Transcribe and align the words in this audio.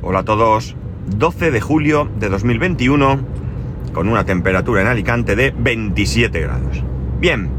Hola 0.00 0.20
a 0.20 0.24
todos. 0.24 0.76
12 1.16 1.50
de 1.50 1.60
julio 1.60 2.08
de 2.20 2.28
2021 2.28 3.18
con 3.92 4.08
una 4.08 4.24
temperatura 4.24 4.80
en 4.80 4.86
Alicante 4.86 5.34
de 5.34 5.52
27 5.58 6.40
grados. 6.40 6.84
Bien. 7.18 7.50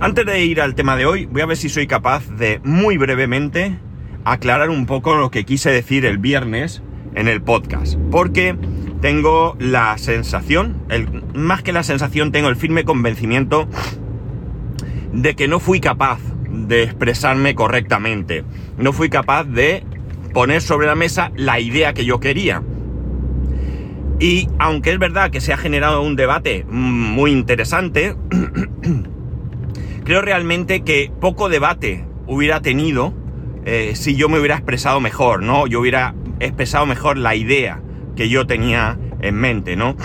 Antes 0.00 0.24
de 0.24 0.42
ir 0.42 0.62
al 0.62 0.74
tema 0.74 0.96
de 0.96 1.04
hoy, 1.04 1.26
voy 1.26 1.42
a 1.42 1.46
ver 1.46 1.58
si 1.58 1.68
soy 1.68 1.86
capaz 1.86 2.26
de 2.30 2.62
muy 2.64 2.96
brevemente 2.96 3.78
aclarar 4.24 4.70
un 4.70 4.86
poco 4.86 5.14
lo 5.14 5.30
que 5.30 5.44
quise 5.44 5.70
decir 5.70 6.06
el 6.06 6.16
viernes 6.16 6.82
en 7.14 7.28
el 7.28 7.42
podcast. 7.42 7.98
Porque 8.10 8.56
tengo 9.02 9.56
la 9.58 9.98
sensación, 9.98 10.76
el, 10.88 11.22
más 11.34 11.62
que 11.62 11.74
la 11.74 11.82
sensación, 11.82 12.32
tengo 12.32 12.48
el 12.48 12.56
firme 12.56 12.84
convencimiento 12.84 13.68
de 15.12 15.36
que 15.36 15.48
no 15.48 15.60
fui 15.60 15.80
capaz 15.80 16.18
de 16.48 16.82
expresarme 16.82 17.54
correctamente. 17.54 18.42
No 18.78 18.94
fui 18.94 19.10
capaz 19.10 19.44
de 19.44 19.84
poner 20.32 20.62
sobre 20.62 20.86
la 20.86 20.94
mesa 20.94 21.32
la 21.36 21.60
idea 21.60 21.92
que 21.92 22.04
yo 22.04 22.20
quería. 22.20 22.62
Y 24.18 24.48
aunque 24.58 24.92
es 24.92 24.98
verdad 24.98 25.30
que 25.30 25.40
se 25.40 25.52
ha 25.52 25.56
generado 25.56 26.02
un 26.02 26.14
debate 26.14 26.64
muy 26.68 27.32
interesante, 27.32 28.14
creo 30.04 30.20
realmente 30.20 30.82
que 30.82 31.10
poco 31.20 31.48
debate 31.48 32.04
hubiera 32.26 32.60
tenido 32.60 33.14
eh, 33.64 33.92
si 33.94 34.16
yo 34.16 34.28
me 34.28 34.38
hubiera 34.38 34.56
expresado 34.56 35.00
mejor, 35.00 35.42
¿no? 35.42 35.66
Yo 35.66 35.80
hubiera 35.80 36.14
expresado 36.38 36.86
mejor 36.86 37.16
la 37.16 37.34
idea 37.34 37.80
que 38.16 38.28
yo 38.28 38.46
tenía 38.46 38.98
en 39.20 39.34
mente, 39.34 39.76
¿no? 39.76 39.96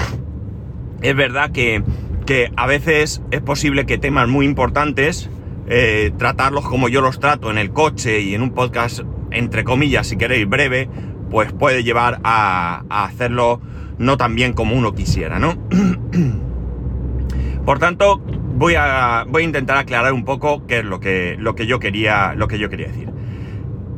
Es 1.01 1.15
verdad 1.15 1.51
que, 1.51 1.83
que 2.25 2.51
a 2.55 2.67
veces 2.67 3.21
es 3.31 3.41
posible 3.41 3.85
que 3.85 3.97
temas 3.97 4.27
muy 4.27 4.45
importantes, 4.45 5.29
eh, 5.67 6.11
tratarlos 6.17 6.65
como 6.65 6.89
yo 6.89 7.01
los 7.01 7.19
trato 7.19 7.49
en 7.49 7.57
el 7.57 7.71
coche 7.71 8.21
y 8.21 8.35
en 8.35 8.41
un 8.41 8.51
podcast 8.51 9.01
entre 9.35 9.63
comillas, 9.63 10.07
si 10.07 10.17
queréis, 10.17 10.47
breve, 10.47 10.89
pues 11.29 11.51
puede 11.53 11.83
llevar 11.83 12.19
a, 12.23 12.83
hacerlo 12.89 13.61
no 13.97 14.17
tan 14.17 14.35
bien 14.35 14.53
como 14.53 14.75
uno 14.75 14.93
quisiera, 14.93 15.39
¿no? 15.39 15.55
Por 17.65 17.79
tanto, 17.79 18.17
voy 18.17 18.75
a, 18.77 19.25
voy 19.27 19.43
a 19.43 19.45
intentar 19.45 19.77
aclarar 19.77 20.13
un 20.13 20.23
poco 20.23 20.67
qué 20.67 20.79
es 20.79 20.85
lo 20.85 20.99
que, 20.99 21.35
lo 21.39 21.55
que, 21.55 21.65
yo, 21.65 21.79
quería, 21.79 22.35
lo 22.35 22.47
que 22.47 22.59
yo 22.59 22.69
quería 22.69 22.87
decir. 22.87 23.09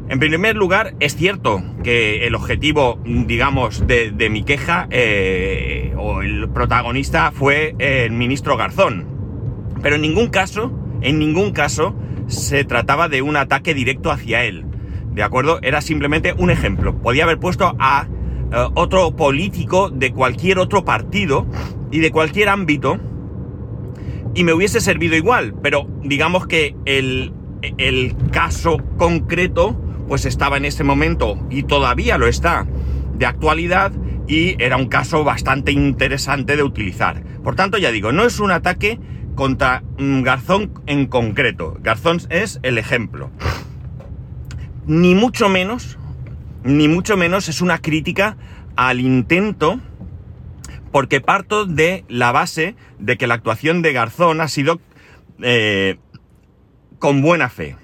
En 0.09 0.19
primer 0.19 0.55
lugar, 0.55 0.95
es 1.01 1.17
cierto 1.17 1.61
que 1.83 2.25
el 2.27 2.35
objetivo, 2.35 2.97
digamos, 3.03 3.85
de, 3.87 4.29
mi 4.29 4.43
queja, 4.43 4.87
eh, 4.89 5.93
o 5.97 6.21
el 6.21 6.47
protagonista, 6.49 7.31
fue 7.33 7.75
el 7.77 8.13
ministro 8.13 8.55
Garzón. 8.55 9.05
Pero 9.81 9.95
en 9.95 10.01
ningún 10.01 10.27
caso, 10.29 10.71
en 11.01 11.19
ningún 11.19 11.51
caso, 11.51 11.93
se 12.27 12.63
trataba 12.63 13.09
de 13.09 13.21
un 13.21 13.35
ataque 13.35 13.73
directo 13.73 14.09
hacia 14.09 14.45
él. 14.45 14.66
¿De 15.17 15.23
acuerdo? 15.23 15.57
Era 15.63 15.81
simplemente 15.81 16.35
un 16.37 16.51
ejemplo. 16.51 17.01
Podía 17.01 17.23
haber 17.23 17.39
puesto 17.39 17.75
a 17.79 18.05
eh, 18.53 18.67
otro 18.75 19.15
político 19.15 19.89
de 19.89 20.13
cualquier 20.13 20.59
otro 20.59 20.85
partido 20.85 21.47
y 21.89 22.01
de 22.01 22.11
cualquier 22.11 22.49
ámbito 22.49 22.99
y 24.35 24.43
me 24.43 24.53
hubiese 24.53 24.79
servido 24.79 25.15
igual, 25.15 25.55
pero 25.63 25.87
digamos 26.03 26.45
que 26.45 26.75
el, 26.85 27.33
el 27.79 28.15
caso 28.31 28.77
concreto 28.97 29.75
pues 30.07 30.25
estaba 30.25 30.57
en 30.57 30.65
ese 30.65 30.83
momento 30.83 31.39
y 31.49 31.63
todavía 31.63 32.19
lo 32.19 32.27
está 32.27 32.67
de 33.15 33.25
actualidad 33.25 33.91
y 34.27 34.61
era 34.61 34.77
un 34.77 34.85
caso 34.85 35.23
bastante 35.23 35.71
interesante 35.71 36.55
de 36.55 36.61
utilizar. 36.61 37.23
Por 37.43 37.55
tanto, 37.55 37.79
ya 37.79 37.89
digo, 37.89 38.11
no 38.11 38.23
es 38.23 38.39
un 38.39 38.51
ataque 38.51 38.99
contra 39.33 39.81
mm, 39.97 40.21
Garzón 40.21 40.73
en 40.85 41.07
concreto. 41.07 41.75
Garzón 41.81 42.19
es 42.29 42.59
el 42.61 42.77
ejemplo 42.77 43.31
ni 44.87 45.13
mucho 45.13 45.49
menos, 45.49 45.97
ni 46.63 46.87
mucho 46.87 47.17
menos 47.17 47.49
es 47.49 47.61
una 47.61 47.79
crítica 47.79 48.37
al 48.75 49.01
intento, 49.01 49.79
porque 50.91 51.21
parto 51.21 51.65
de 51.65 52.05
la 52.07 52.31
base 52.31 52.75
de 52.97 53.17
que 53.17 53.27
la 53.27 53.35
actuación 53.35 53.81
de 53.81 53.93
Garzón 53.93 54.41
ha 54.41 54.47
sido 54.47 54.79
eh, 55.43 55.97
con 56.99 57.21
buena 57.21 57.49
fe. 57.49 57.75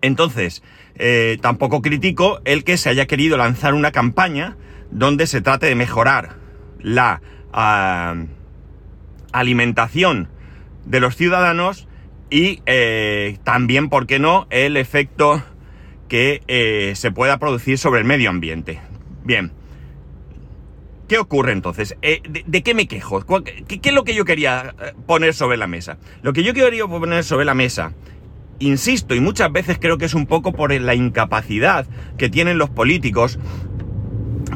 Entonces, 0.00 0.62
eh, 0.96 1.38
tampoco 1.40 1.80
critico 1.80 2.40
el 2.44 2.64
que 2.64 2.76
se 2.76 2.90
haya 2.90 3.06
querido 3.06 3.36
lanzar 3.36 3.72
una 3.72 3.92
campaña 3.92 4.56
donde 4.90 5.26
se 5.26 5.40
trate 5.40 5.66
de 5.66 5.74
mejorar 5.74 6.36
la 6.80 7.22
ah, 7.52 8.16
alimentación 9.32 10.28
de 10.84 11.00
los 11.00 11.16
ciudadanos 11.16 11.86
y 12.28 12.62
eh, 12.66 13.38
también, 13.44 13.88
¿por 13.88 14.06
qué 14.06 14.18
no?, 14.18 14.46
el 14.50 14.76
efecto 14.76 15.42
que 16.12 16.42
eh, 16.46 16.92
se 16.94 17.10
pueda 17.10 17.38
producir 17.38 17.78
sobre 17.78 18.00
el 18.00 18.06
medio 18.06 18.28
ambiente. 18.28 18.80
Bien. 19.24 19.50
¿Qué 21.08 21.16
ocurre 21.16 21.52
entonces? 21.52 21.96
Eh, 22.02 22.20
de, 22.28 22.62
qué 22.62 22.74
me 22.74 22.86
quejo? 22.86 23.24
¿Qué, 23.42 23.80
es 23.82 23.94
lo 23.94 24.04
que 24.04 24.14
yo 24.14 24.26
quería 24.26 24.74
eh, 24.78 24.92
poner 25.06 25.32
sobre 25.32 25.56
la 25.56 25.66
mesa? 25.66 25.96
Lo 26.20 26.34
que 26.34 26.42
yo 26.42 26.52
quería 26.52 26.86
poner 26.86 27.24
sobre 27.24 27.46
la 27.46 27.54
mesa, 27.54 27.94
insisto, 28.58 29.14
y 29.14 29.20
muchas 29.20 29.50
veces 29.52 29.78
creo 29.80 29.96
que 29.96 30.04
es 30.04 30.12
un 30.12 30.26
poco 30.26 30.52
por 30.52 30.70
la 30.70 30.94
incapacidad 30.94 31.86
que 32.18 32.28
tienen 32.28 32.58
los 32.58 32.68
políticos, 32.68 33.38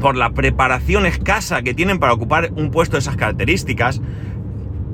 por 0.03 0.15
la 0.15 0.35
preparación 0.35 1.07
escasa 1.07 1.63
que 1.63 1.73
tienen 1.73 1.99
para 1.99 2.13
ocupar 2.13 2.51
un 2.55 2.71
puesto 2.71 2.97
de 2.97 3.01
esas 3.01 3.17
características, 3.17 4.03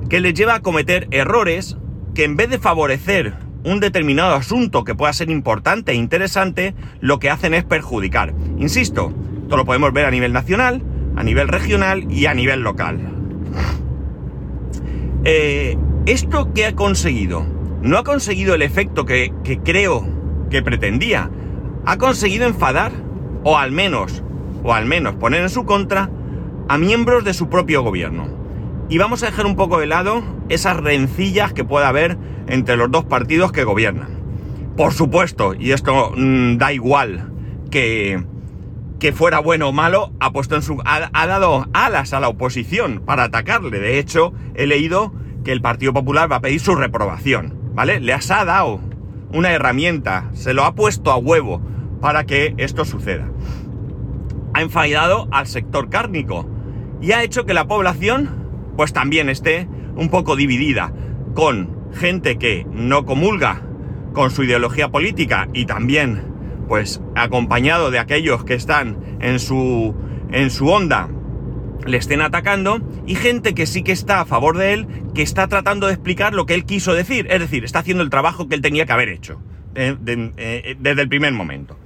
que 0.09 0.21
les 0.21 0.33
lleva 0.33 0.55
a 0.55 0.61
cometer 0.61 1.09
errores 1.11 1.77
que 2.15 2.23
en 2.23 2.37
vez 2.37 2.51
de 2.51 2.61
favorecer 2.61 3.35
un 3.65 3.81
determinado 3.81 4.35
asunto 4.35 4.85
que 4.85 4.95
pueda 4.95 5.13
ser 5.13 5.31
importante 5.31 5.93
e 5.93 5.95
interesante, 5.95 6.75
lo 7.01 7.19
que 7.19 7.31
hacen 7.31 7.55
es 7.55 7.65
perjudicar. 7.65 8.35
Insisto, 8.59 9.13
esto 9.43 9.57
lo 9.57 9.65
podemos 9.65 9.93
ver 9.93 10.07
a 10.07 10.11
nivel 10.11 10.33
nacional, 10.33 10.83
a 11.17 11.23
nivel 11.23 11.49
regional 11.49 12.11
y 12.11 12.27
a 12.27 12.35
nivel 12.35 12.63
local. 12.63 13.01
Eh, 15.25 15.77
¿Esto 16.07 16.53
qué 16.53 16.67
ha 16.67 16.75
conseguido? 16.75 17.47
No 17.83 17.99
ha 17.99 18.05
conseguido 18.05 18.55
el 18.55 18.63
efecto 18.63 19.07
que, 19.07 19.33
que 19.45 19.59
creo 19.59 20.07
que 20.51 20.63
pretendía. 20.63 21.31
Ha 21.85 21.97
conseguido 21.99 22.47
enfadar, 22.47 22.93
o 23.45 23.59
al 23.59 23.73
menos, 23.73 24.23
o 24.65 24.75
al 24.75 24.87
menos 24.87 25.15
poner 25.15 25.43
en 25.43 25.51
su 25.51 25.65
contra, 25.65 26.11
a 26.69 26.79
miembros 26.79 27.25
de 27.25 27.35
su 27.35 27.49
propio 27.49 27.83
gobierno. 27.83 28.27
Y 28.89 28.99
vamos 28.99 29.23
a 29.23 29.27
dejar 29.27 29.47
un 29.47 29.57
poco 29.57 29.79
de 29.79 29.87
lado 29.87 30.23
esas 30.49 30.77
rencillas 30.77 31.53
que 31.53 31.65
pueda 31.65 31.89
haber 31.89 32.19
entre 32.47 32.77
los 32.77 32.91
dos 32.91 33.05
partidos 33.05 33.53
que 33.53 33.65
gobiernan. 33.65 34.23
Por 34.77 34.93
supuesto, 34.93 35.55
y 35.55 35.73
esto 35.73 36.13
mm, 36.17 36.57
da 36.57 36.73
igual 36.73 37.31
que, 37.71 38.23
que 38.99 39.13
fuera 39.13 39.41
bueno 39.41 39.69
o 39.69 39.73
malo, 39.73 40.13
ha 40.21 40.33
puesto 40.33 40.55
en 40.57 40.63
su. 40.63 40.81
Ha, 40.85 41.27
dado 41.27 41.67
alas 41.73 42.13
a 42.13 42.21
la 42.21 42.29
oposición 42.29 43.03
para 43.05 43.25
atacarle. 43.25 43.81
De 43.81 43.99
hecho, 43.99 44.33
he 44.55 44.67
leído 44.67 45.13
que 45.45 45.53
el 45.53 45.61
Partido 45.61 45.93
Popular 45.93 46.31
va 46.31 46.37
a 46.37 46.41
pedir 46.41 46.61
su 46.61 46.75
reprobación. 46.75 47.59
¿Vale? 47.75 48.01
Le 48.01 48.13
ha 48.13 48.45
dado 48.45 48.81
una 49.33 49.51
herramienta, 49.51 50.31
se 50.35 50.55
lo 50.55 50.65
ha 50.65 50.75
puesto 50.75 51.11
a 51.11 51.17
huevo 51.17 51.61
para 52.01 52.25
que 52.25 52.55
esto 52.59 52.85
suceda. 52.85 53.29
Ha 54.55 54.63
enfadado 54.63 55.29
al 55.31 55.47
sector 55.47 55.89
cárnico 55.89 56.47
y 57.01 57.13
ha 57.13 57.23
hecho 57.23 57.47
que 57.47 57.55
la 57.55 57.67
población 57.67 58.31
pues 58.77 58.93
también 58.93 59.29
esté 59.29 59.69
un 59.97 60.11
poco 60.11 60.37
dividida 60.37 60.93
con 61.35 61.82
gente 61.95 62.39
que 62.39 62.67
no 62.71 63.05
comulga 63.05 63.63
con 64.13 64.31
su 64.31 64.45
ideología 64.45 64.91
política 64.91 65.49
y 65.53 65.67
también 65.67 66.23
pues 66.69 67.01
acompañado 67.15 67.91
de 67.91 67.99
aquellos 67.99 68.45
que 68.45 68.55
están 68.55 69.19
en 69.21 69.39
su 69.39 69.95
en 70.31 70.51
su 70.51 70.69
onda 70.69 71.09
le 71.87 71.97
estén 71.97 72.21
atacando 72.21 72.81
y 73.07 73.15
gente 73.15 73.55
que 73.55 73.67
sí 73.67 73.83
que 73.83 73.93
está 73.93 74.21
a 74.21 74.25
favor 74.25 74.57
de 74.57 74.73
él, 74.73 74.87
que 75.15 75.23
está 75.23 75.49
tratando 75.49 75.87
de 75.87 75.95
explicar 75.95 76.35
lo 76.35 76.47
que 76.47 76.55
él 76.55 76.65
quiso 76.65 76.95
decir, 76.95 77.27
es 77.31 77.41
decir, 77.41 77.65
está 77.65 77.81
haciendo 77.81 78.03
el 78.03 78.11
trabajo 78.11 78.49
que 78.49 78.55
él 78.55 78.63
tenía 78.63 78.87
que 78.87 78.93
haber 78.93 79.09
hecho 79.09 79.41
eh, 79.75 79.97
eh, 80.07 80.77
desde 80.79 81.03
el 81.03 81.09
primer 81.09 81.33
momento. 81.33 81.77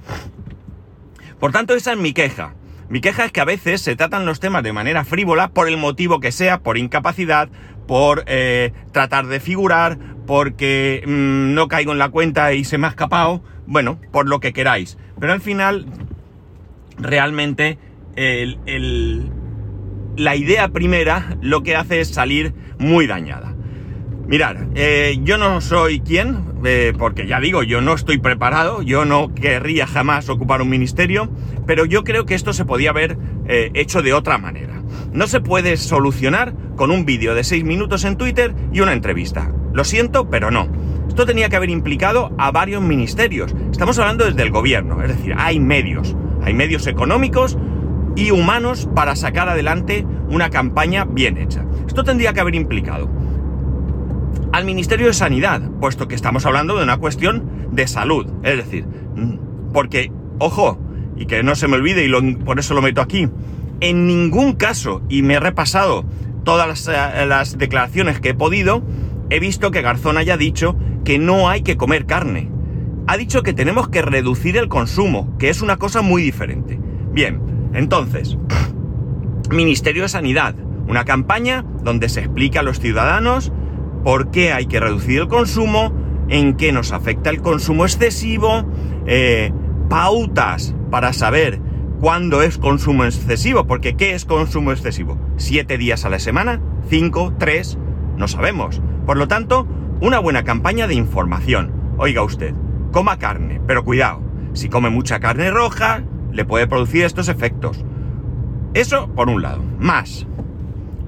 Por 1.39 1.51
tanto, 1.51 1.75
esa 1.75 1.93
es 1.93 1.99
mi 1.99 2.13
queja. 2.13 2.55
Mi 2.89 3.01
queja 3.01 3.25
es 3.25 3.31
que 3.31 3.41
a 3.41 3.45
veces 3.45 3.81
se 3.81 3.95
tratan 3.95 4.25
los 4.25 4.39
temas 4.39 4.63
de 4.63 4.73
manera 4.73 5.03
frívola 5.03 5.49
por 5.49 5.67
el 5.67 5.77
motivo 5.77 6.19
que 6.19 6.31
sea, 6.31 6.59
por 6.59 6.77
incapacidad, 6.77 7.49
por 7.87 8.23
eh, 8.27 8.73
tratar 8.91 9.27
de 9.27 9.39
figurar, 9.39 9.97
porque 10.27 11.03
mm, 11.05 11.53
no 11.53 11.67
caigo 11.67 11.93
en 11.93 11.97
la 11.97 12.09
cuenta 12.09 12.53
y 12.53 12.63
se 12.63 12.77
me 12.77 12.87
ha 12.87 12.91
escapado, 12.91 13.41
bueno, 13.65 13.99
por 14.11 14.27
lo 14.27 14.39
que 14.39 14.53
queráis. 14.53 14.97
Pero 15.19 15.33
al 15.33 15.41
final, 15.41 15.87
realmente, 16.97 17.79
la 20.15 20.35
idea 20.35 20.69
primera 20.69 21.37
lo 21.41 21.63
que 21.63 21.75
hace 21.75 22.01
es 22.01 22.09
salir 22.09 22.53
muy 22.77 23.07
dañada. 23.07 23.55
Mirad, 24.27 24.57
eh, 24.75 25.19
yo 25.23 25.37
no 25.37 25.61
soy 25.61 26.01
quien, 26.01 26.43
eh, 26.65 26.91
porque 26.97 27.27
ya 27.27 27.39
digo, 27.39 27.63
yo 27.63 27.79
no 27.79 27.93
estoy 27.93 28.17
preparado, 28.17 28.81
yo 28.81 29.05
no 29.05 29.33
querría 29.33 29.87
jamás 29.87 30.27
ocupar 30.27 30.61
un 30.61 30.69
ministerio, 30.69 31.31
pero 31.65 31.85
yo 31.85 32.03
creo 32.03 32.25
que 32.25 32.35
esto 32.35 32.51
se 32.51 32.65
podía 32.65 32.89
haber 32.89 33.17
hecho 33.47 34.01
de 34.01 34.13
otra 34.13 34.37
manera. 34.37 34.76
No 35.17 35.25
se 35.25 35.41
puede 35.41 35.77
solucionar 35.77 36.53
con 36.75 36.91
un 36.91 37.03
vídeo 37.03 37.33
de 37.33 37.43
6 37.43 37.63
minutos 37.63 38.05
en 38.05 38.17
Twitter 38.17 38.53
y 38.71 38.81
una 38.81 38.93
entrevista. 38.93 39.51
Lo 39.73 39.83
siento, 39.83 40.29
pero 40.29 40.51
no. 40.51 40.67
Esto 41.07 41.25
tenía 41.25 41.49
que 41.49 41.55
haber 41.55 41.71
implicado 41.71 42.35
a 42.37 42.51
varios 42.51 42.83
ministerios. 42.83 43.51
Estamos 43.71 43.97
hablando 43.97 44.25
desde 44.25 44.43
el 44.43 44.51
gobierno, 44.51 45.01
es 45.01 45.07
decir, 45.07 45.33
hay 45.35 45.59
medios, 45.59 46.15
Hay 46.43 46.53
medios 46.53 46.85
económicos 46.85 47.57
y 48.15 48.29
humanos 48.29 48.87
para 48.93 49.15
sacar 49.15 49.49
adelante 49.49 50.05
una 50.29 50.51
campaña 50.51 51.05
bien 51.05 51.37
hecha. 51.39 51.65
Esto 51.87 52.03
tendría 52.03 52.33
que 52.33 52.39
haber 52.41 52.53
implicado 52.53 53.09
al 54.51 54.65
Ministerio 54.65 55.07
de 55.07 55.13
Sanidad, 55.13 55.67
puesto 55.81 56.07
que 56.07 56.13
estamos 56.13 56.45
hablando 56.45 56.77
de 56.77 56.83
una 56.83 56.97
cuestión 56.97 57.69
de 57.71 57.87
salud. 57.87 58.27
Es 58.43 58.57
decir, 58.57 58.85
mm, 58.85 59.71
porque, 59.73 60.11
ojo, 60.37 60.77
y 61.17 61.25
que 61.25 61.41
no 61.41 61.55
se 61.55 61.67
me 61.67 61.77
olvide 61.77 62.05
y 62.05 62.35
por 62.35 62.59
eso 62.59 62.75
lo 62.75 62.83
meto 62.83 63.01
aquí, 63.01 63.27
en 63.81 64.07
ningún 64.07 64.53
caso, 64.53 65.01
y 65.09 65.21
me 65.21 65.35
he 65.35 65.39
repasado 65.39 66.05
todas 66.43 66.67
las, 66.67 66.87
eh, 66.87 67.25
las 67.25 67.57
declaraciones 67.57 68.19
que 68.19 68.29
he 68.29 68.33
podido, 68.33 68.83
he 69.29 69.39
visto 69.39 69.71
que 69.71 69.81
Garzón 69.81 70.17
haya 70.17 70.37
dicho 70.37 70.75
que 71.03 71.19
no 71.19 71.49
hay 71.49 71.61
que 71.61 71.77
comer 71.77 72.05
carne. 72.05 72.49
Ha 73.07 73.17
dicho 73.17 73.43
que 73.43 73.53
tenemos 73.53 73.87
que 73.87 74.01
reducir 74.01 74.57
el 74.57 74.67
consumo, 74.67 75.37
que 75.37 75.49
es 75.49 75.61
una 75.61 75.77
cosa 75.77 76.01
muy 76.01 76.21
diferente. 76.21 76.79
Bien, 77.11 77.41
entonces, 77.73 78.37
Ministerio 79.49 80.03
de 80.03 80.09
Sanidad, 80.09 80.55
una 80.87 81.05
campaña 81.05 81.65
donde 81.83 82.09
se 82.09 82.21
explica 82.21 82.61
a 82.61 82.63
los 82.63 82.79
ciudadanos 82.79 83.51
por 84.03 84.31
qué 84.31 84.53
hay 84.53 84.65
que 84.67 84.79
reducir 84.79 85.19
el 85.19 85.27
consumo, 85.27 85.93
en 86.29 86.55
qué 86.55 86.71
nos 86.71 86.91
afecta 86.91 87.29
el 87.29 87.41
consumo 87.41 87.85
excesivo, 87.85 88.65
eh, 89.05 89.51
pautas 89.89 90.75
para 90.91 91.13
saber 91.13 91.59
cuándo 91.99 92.41
es 92.41 92.57
consumo 92.57 93.05
excesivo, 93.05 93.65
porque 93.65 93.95
¿qué 93.95 94.13
es 94.13 94.25
consumo 94.25 94.71
excesivo? 94.71 95.17
¿Siete 95.37 95.77
días 95.77 96.05
a 96.05 96.09
la 96.09 96.19
semana? 96.19 96.61
¿Cinco? 96.89 97.33
¿Tres? 97.37 97.77
No 98.17 98.27
sabemos. 98.27 98.81
Por 99.05 99.17
lo 99.17 99.27
tanto, 99.27 99.67
una 100.01 100.19
buena 100.19 100.43
campaña 100.43 100.87
de 100.87 100.93
información. 100.93 101.71
Oiga 101.97 102.23
usted, 102.23 102.53
coma 102.91 103.17
carne, 103.17 103.61
pero 103.65 103.83
cuidado, 103.83 104.21
si 104.53 104.69
come 104.69 104.89
mucha 104.89 105.19
carne 105.19 105.49
roja, 105.49 106.03
le 106.31 106.45
puede 106.45 106.67
producir 106.67 107.03
estos 107.03 107.29
efectos. 107.29 107.83
Eso 108.73 109.13
por 109.13 109.29
un 109.29 109.41
lado. 109.41 109.63
Más. 109.79 110.27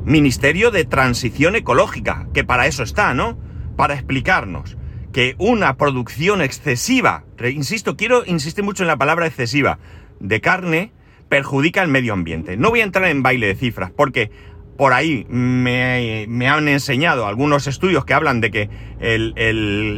Ministerio 0.05 0.71
de 0.71 0.85
Transición 0.85 1.55
Ecológica, 1.55 2.27
que 2.33 2.43
para 2.43 2.65
eso 2.65 2.81
está, 2.81 3.13
¿no? 3.13 3.37
Para 3.75 3.93
explicarnos 3.93 4.77
que 5.11 5.35
una 5.37 5.75
producción 5.77 6.41
excesiva, 6.41 7.25
insisto, 7.51 7.97
quiero 7.97 8.23
insistir 8.25 8.63
mucho 8.63 8.83
en 8.83 8.87
la 8.87 8.97
palabra 8.97 9.27
excesiva, 9.27 9.79
de 10.19 10.41
carne 10.41 10.91
perjudica 11.29 11.81
al 11.81 11.87
medio 11.87 12.13
ambiente. 12.13 12.57
No 12.57 12.69
voy 12.69 12.81
a 12.81 12.83
entrar 12.83 13.07
en 13.09 13.23
baile 13.23 13.47
de 13.47 13.55
cifras, 13.55 13.91
porque 13.91 14.31
por 14.77 14.93
ahí 14.93 15.25
me, 15.29 16.47
han 16.47 16.67
enseñado 16.69 17.27
algunos 17.27 17.67
estudios 17.67 18.05
que 18.05 18.13
hablan 18.13 18.39
de 18.39 18.49
que 18.49 18.69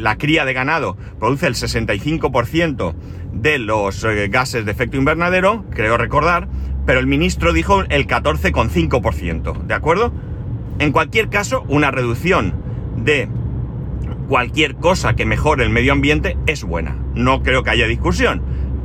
la 0.02 0.18
cría 0.18 0.44
de 0.44 0.54
ganado 0.54 0.98
produce 1.20 1.46
el 1.46 1.54
65% 1.54 2.96
de 3.32 3.60
los 3.60 4.04
eh, 4.04 4.28
gases 4.30 4.66
de 4.66 4.72
efecto 4.72 4.98
invernadero, 4.98 5.66
creo 5.70 5.98
recordar, 5.98 6.48
pero 6.86 7.00
el 7.00 7.06
ministro 7.06 7.54
dijo 7.54 7.82
el 7.90 8.08
14,5%, 8.08 9.62
¿de 9.62 9.74
acuerdo? 9.74 10.12
En 10.80 10.92
cualquier 10.92 11.30
caso, 11.30 11.64
una 11.68 11.92
reducción 11.92 12.56
de 12.98 13.30
cualquier 14.28 14.76
cosa 14.78 15.16
que 15.16 15.26
mejore 15.26 15.64
el 15.64 15.70
medio 15.70 15.94
ambiente 15.94 16.38
es 16.48 16.64
buena. 16.64 16.98
No 17.14 17.44
creo 17.44 17.64
que 17.64 17.70
haya 17.70 17.86
discusión. 17.86 18.42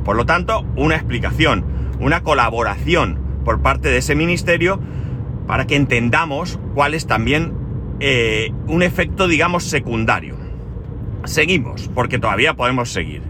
Por 0.07 0.15
lo 0.15 0.25
tanto, 0.25 0.65
una 0.77 0.95
explicación, 0.95 1.65
una 1.99 2.23
colaboración 2.23 3.19
por 3.43 3.61
parte 3.61 3.89
de 3.89 3.97
ese 3.97 4.15
ministerio 4.15 4.79
para 5.47 5.67
que 5.67 5.75
entendamos 5.75 6.61
cuál 6.73 6.93
es 6.93 7.07
también 7.07 7.51
eh, 7.99 8.53
un 8.67 8.83
efecto, 8.83 9.27
digamos, 9.27 9.65
secundario. 9.65 10.37
Seguimos, 11.25 11.89
porque 11.93 12.19
todavía 12.19 12.53
podemos 12.53 12.89
seguir. 12.89 13.21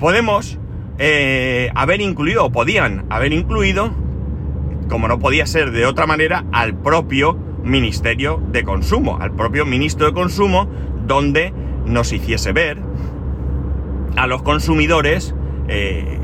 Podemos 0.00 0.58
eh, 0.98 1.70
haber 1.76 2.00
incluido, 2.00 2.46
o 2.46 2.50
podían 2.50 3.06
haber 3.08 3.32
incluido, 3.32 3.92
como 4.88 5.06
no 5.06 5.20
podía 5.20 5.46
ser 5.46 5.70
de 5.70 5.86
otra 5.86 6.08
manera, 6.08 6.44
al 6.50 6.74
propio 6.74 7.38
Ministerio 7.62 8.42
de 8.50 8.64
Consumo, 8.64 9.18
al 9.20 9.30
propio 9.30 9.64
Ministro 9.64 10.06
de 10.06 10.12
Consumo, 10.12 10.68
donde 11.06 11.54
nos 11.86 12.12
hiciese 12.12 12.50
ver 12.50 12.78
a 14.16 14.26
los 14.26 14.42
consumidores 14.42 15.36
eh, 15.70 16.18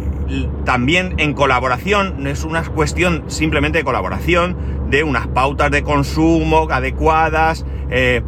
también 0.65 1.15
en 1.19 1.33
colaboración, 1.33 2.17
no 2.19 2.29
es 2.29 2.45
una 2.45 2.63
cuestión 2.65 3.25
simplemente 3.29 3.79
de 3.79 3.85
colaboración, 3.85 4.57
de 4.91 5.05
unas 5.05 5.29
pautas 5.29 5.71
de 5.71 5.83
consumo 5.83 6.69
adecuadas, 6.71 7.65
eh, 7.91 8.23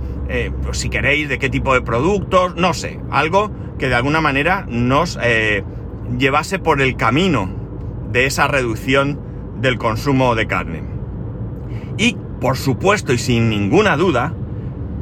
pues 0.63 0.79
si 0.79 0.89
queréis, 0.89 1.29
de 1.29 1.39
qué 1.39 1.51
tipo 1.51 1.75
de 1.75 1.83
productos, 1.83 2.55
no 2.57 2.73
sé, 2.73 3.01
algo 3.11 3.51
que 3.79 3.89
de 3.89 3.95
alguna 3.95 4.21
manera 4.21 4.65
nos 4.69 5.19
llevase 6.17 6.59
por 6.59 6.81
el 6.81 6.97
camino 6.97 7.51
de 8.13 8.27
esa 8.27 8.47
reducción 8.49 9.19
del 9.61 9.79
consumo 9.79 10.35
de 10.35 10.47
carne. 10.47 10.83
Y, 11.97 12.17
por 12.41 12.57
supuesto 12.57 13.13
y 13.13 13.19
sin 13.19 13.49
ninguna 13.49 13.97
duda, 13.97 14.35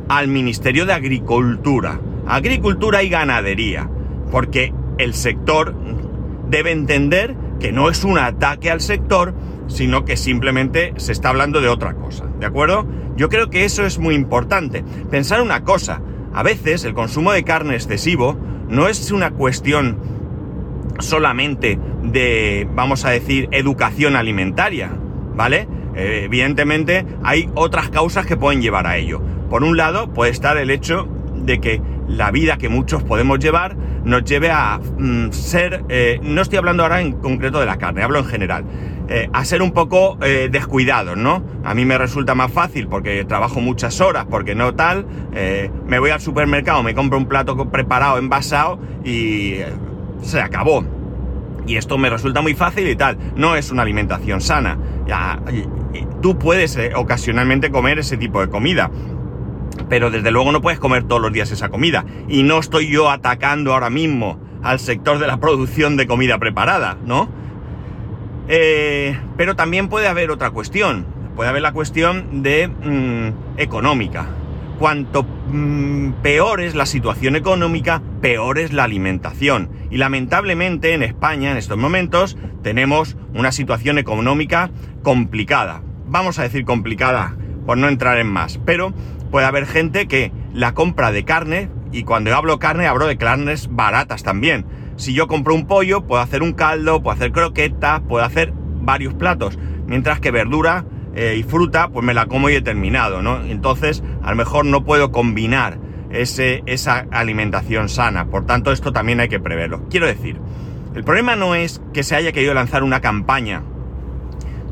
al 0.09 0.29
Ministerio 0.29 0.87
de 0.87 0.93
Agricultura, 0.93 2.01
Agricultura 2.27 3.03
y 3.03 3.09
Ganadería, 3.09 3.89
porque 4.31 4.73
el 4.99 5.15
sector 5.15 5.75
debe 6.49 6.73
entender 6.73 7.37
que 7.61 7.73
no 7.73 7.89
es 7.89 8.05
un 8.05 8.19
ataque 8.19 8.71
al 8.71 8.81
sector, 8.81 9.35
sino 9.67 10.05
que 10.05 10.17
simplemente 10.17 10.93
se 10.97 11.13
está 11.13 11.31
hablando 11.31 11.61
de 11.61 11.69
otra 11.69 11.95
cosa, 11.95 12.27
¿de 12.39 12.47
acuerdo? 12.47 12.87
Yo 13.17 13.29
creo 13.29 13.51
que 13.51 13.65
eso 13.65 13.85
es 13.85 13.99
muy 13.99 14.15
importante. 14.15 14.85
Pensar 15.11 15.41
una 15.41 15.65
cosa, 15.65 16.03
a 16.35 16.43
veces 16.43 16.85
el 16.85 16.95
consumo 16.95 17.33
de 17.33 17.45
carne 17.45 17.75
excesivo 17.75 18.37
no 18.69 18.89
es 18.89 19.11
una 19.11 19.31
cuestión 19.31 19.99
solamente 20.99 21.79
de, 22.03 22.69
vamos 22.75 23.05
a 23.05 23.11
decir, 23.11 23.49
educación 23.53 24.17
alimentaria, 24.17 24.91
¿vale? 25.35 25.69
Eh, 25.95 26.23
evidentemente 26.25 27.07
hay 27.23 27.51
otras 27.55 27.89
causas 27.89 28.27
que 28.27 28.37
pueden 28.37 28.61
llevar 28.61 28.87
a 28.87 28.99
ello. 28.99 29.21
Por 29.49 29.65
un 29.65 29.77
lado 29.77 30.13
puede 30.13 30.31
estar 30.31 30.57
el 30.59 30.71
hecho 30.71 31.09
de 31.35 31.61
que 31.61 31.81
la 32.09 32.31
vida 32.31 32.59
que 32.59 32.69
muchos 32.69 33.03
podemos 33.03 33.39
llevar 33.39 33.77
nos 34.05 34.25
lleve 34.25 34.51
a 34.51 34.79
mm, 34.79 35.31
ser, 35.33 35.85
eh, 35.89 36.21
no 36.23 36.43
estoy 36.43 36.59
hablando 36.59 36.83
ahora 36.83 37.01
en 37.01 37.13
concreto 37.13 37.59
de 37.61 37.67
la 37.67 37.79
carne, 37.79 38.03
hablo 38.03 38.19
en 38.21 38.27
general, 38.27 38.65
eh, 39.09 39.29
a 39.33 39.45
ser 39.45 39.63
un 39.63 39.73
poco 39.73 40.17
descuidados, 40.19 41.17
¿no? 41.17 41.45
A 41.65 41.75
mí 41.75 41.85
me 41.85 41.97
resulta 41.97 42.35
más 42.35 42.51
fácil 42.51 42.89
porque 42.89 43.25
trabajo 43.25 43.61
muchas 43.61 44.01
horas, 44.01 44.27
porque 44.29 44.55
no 44.55 44.75
tal, 44.75 45.07
me 45.87 45.99
voy 46.01 46.11
al 46.11 46.21
supermercado, 46.21 46.83
me 46.83 46.95
compro 46.95 47.17
un 47.17 47.27
plato 47.27 47.71
preparado, 47.71 48.19
envasado 48.19 48.81
y 49.05 49.59
se 50.23 50.41
acabó. 50.41 50.85
Y 51.67 51.77
esto 51.77 51.99
me 51.99 52.09
resulta 52.11 52.41
muy 52.43 52.55
fácil 52.55 52.89
y 52.89 52.97
tal. 52.97 53.19
No 53.35 53.57
es 53.57 53.71
una 53.71 53.83
alimentación 53.83 54.41
sana. 54.41 54.79
Ya, 55.07 55.41
tú 56.21 56.39
puedes 56.39 56.77
eh, 56.77 56.93
ocasionalmente 56.95 57.71
comer 57.71 57.99
ese 57.99 58.17
tipo 58.17 58.41
de 58.41 58.49
comida. 58.49 58.91
Pero 59.89 60.11
desde 60.11 60.31
luego 60.31 60.53
no 60.53 60.61
puedes 60.61 60.79
comer 60.79 61.05
todos 61.05 61.23
los 61.23 61.33
días 61.33 61.51
esa 61.51 61.69
comida. 61.69 62.05
Y 62.29 62.43
no 62.43 62.59
estoy 62.59 62.89
yo 62.91 63.11
atacando 63.11 63.73
ahora 63.73 63.91
mismo 63.91 64.41
al 64.63 64.81
sector 64.81 65.19
de 65.19 65.27
la 65.27 65.39
producción 65.39 65.97
de 65.97 66.07
comida 66.07 66.39
preparada, 66.39 66.97
¿no? 67.05 67.29
Eh, 68.49 69.19
pero 69.37 69.57
también 69.57 69.89
puede 69.89 70.09
haber 70.09 70.31
otra 70.31 70.51
cuestión. 70.51 71.07
Puede 71.37 71.51
haber 71.51 71.63
la 71.63 71.73
cuestión 71.73 72.43
de 72.43 72.69
mm, 72.69 73.59
económica 73.59 74.29
cuanto 74.79 75.23
mm, 75.23 76.23
peor 76.23 76.61
es 76.61 76.75
la 76.75 76.87
situación 76.87 77.37
económica, 77.37 78.03
peor 78.21 78.59
es 78.59 78.73
la 78.73 78.85
alimentación. 78.85 79.71
Y 79.91 79.97
lamentablemente 79.97 80.95
en 80.95 81.03
España 81.03 81.51
en 81.51 81.57
estos 81.57 81.79
momentos 81.79 82.37
tenemos 82.63 83.17
una 83.35 83.53
situación 83.53 83.99
económica 83.99 84.71
complicada. 85.03 85.83
Vamos 86.07 86.39
a 86.39 86.43
decir 86.43 86.65
complicada 86.65 87.37
por 87.67 87.77
no 87.77 87.89
entrar 87.89 88.19
en 88.19 88.29
más, 88.29 88.59
pero 88.65 88.93
puede 89.31 89.47
haber 89.47 89.67
gente 89.67 90.09
que 90.09 90.33
la 90.55 90.73
compra 90.73 91.13
de 91.13 91.25
carne, 91.25 91.69
y 91.93 92.05
cuando 92.05 92.35
hablo 92.35 92.59
carne 92.59 92.87
hablo 92.87 93.07
de 93.07 93.19
carnes 93.19 93.69
baratas 93.71 94.23
también. 94.23 94.65
Si 94.97 95.13
yo 95.13 95.27
compro 95.27 95.55
un 95.55 95.67
pollo, 95.67 96.07
puedo 96.07 96.23
hacer 96.23 96.43
un 96.43 96.53
caldo, 96.53 97.03
puedo 97.03 97.15
hacer 97.15 97.33
croquetas, 97.33 98.01
puedo 98.09 98.25
hacer 98.25 98.53
varios 98.81 99.15
platos, 99.15 99.59
mientras 99.87 100.21
que 100.21 100.31
verdura 100.31 100.87
eh, 101.15 101.37
y 101.39 101.43
fruta, 101.43 101.89
pues 101.89 102.05
me 102.05 102.15
la 102.15 102.27
como 102.27 102.49
y 102.49 102.55
he 102.55 102.63
terminado, 102.63 103.23
¿no? 103.23 103.43
Entonces, 103.43 104.03
a 104.23 104.31
lo 104.31 104.37
mejor 104.37 104.65
no 104.65 104.85
puedo 104.85 105.13
combinar 105.13 105.79
ese, 106.11 106.63
esa 106.67 107.07
alimentación 107.11 107.89
sana. 107.89 108.27
Por 108.27 108.47
tanto, 108.47 108.73
esto 108.73 108.93
también 108.93 109.21
hay 109.21 109.29
que 109.29 109.41
preverlo. 109.41 109.89
Quiero 109.89 110.07
decir, 110.07 110.39
el 110.95 111.05
problema 111.05 111.37
no 111.37 111.55
es 111.55 111.83
que 111.93 112.03
se 112.03 112.17
haya 112.17 112.33
querido 112.33 112.55
lanzar 112.55 112.83
una 112.83 113.01
campaña 113.01 113.63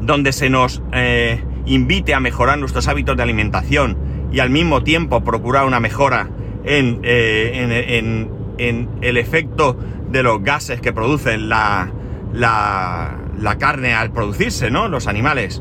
donde 0.01 0.33
se 0.33 0.51
nos 0.51 0.83
eh, 0.93 1.43
invite 1.67 2.15
a 2.15 2.21
mejorar 2.21 2.59
nuestros 2.59 2.89
hábitos 2.89 3.17
de 3.17 3.23
alimentación 3.23 3.97
y 4.33 4.41
al 4.41 4.51
mismo 4.51 4.83
tiempo 4.83 5.23
procurar 5.23 5.67
una 5.67 5.81
mejora 5.81 6.29
en, 6.65 7.01
eh, 7.03 7.99
en, 8.59 8.89
el 9.03 9.17
efecto 9.17 9.77
de 10.11 10.23
los 10.23 10.43
gases 10.43 10.81
que 10.81 10.93
producen 10.93 11.49
la, 11.49 11.91
la, 12.33 13.19
la 13.39 13.59
carne 13.59 13.95
al 13.95 14.13
producirse, 14.13 14.71
¿no? 14.71 14.89
Los 14.89 15.07
animales. 15.07 15.61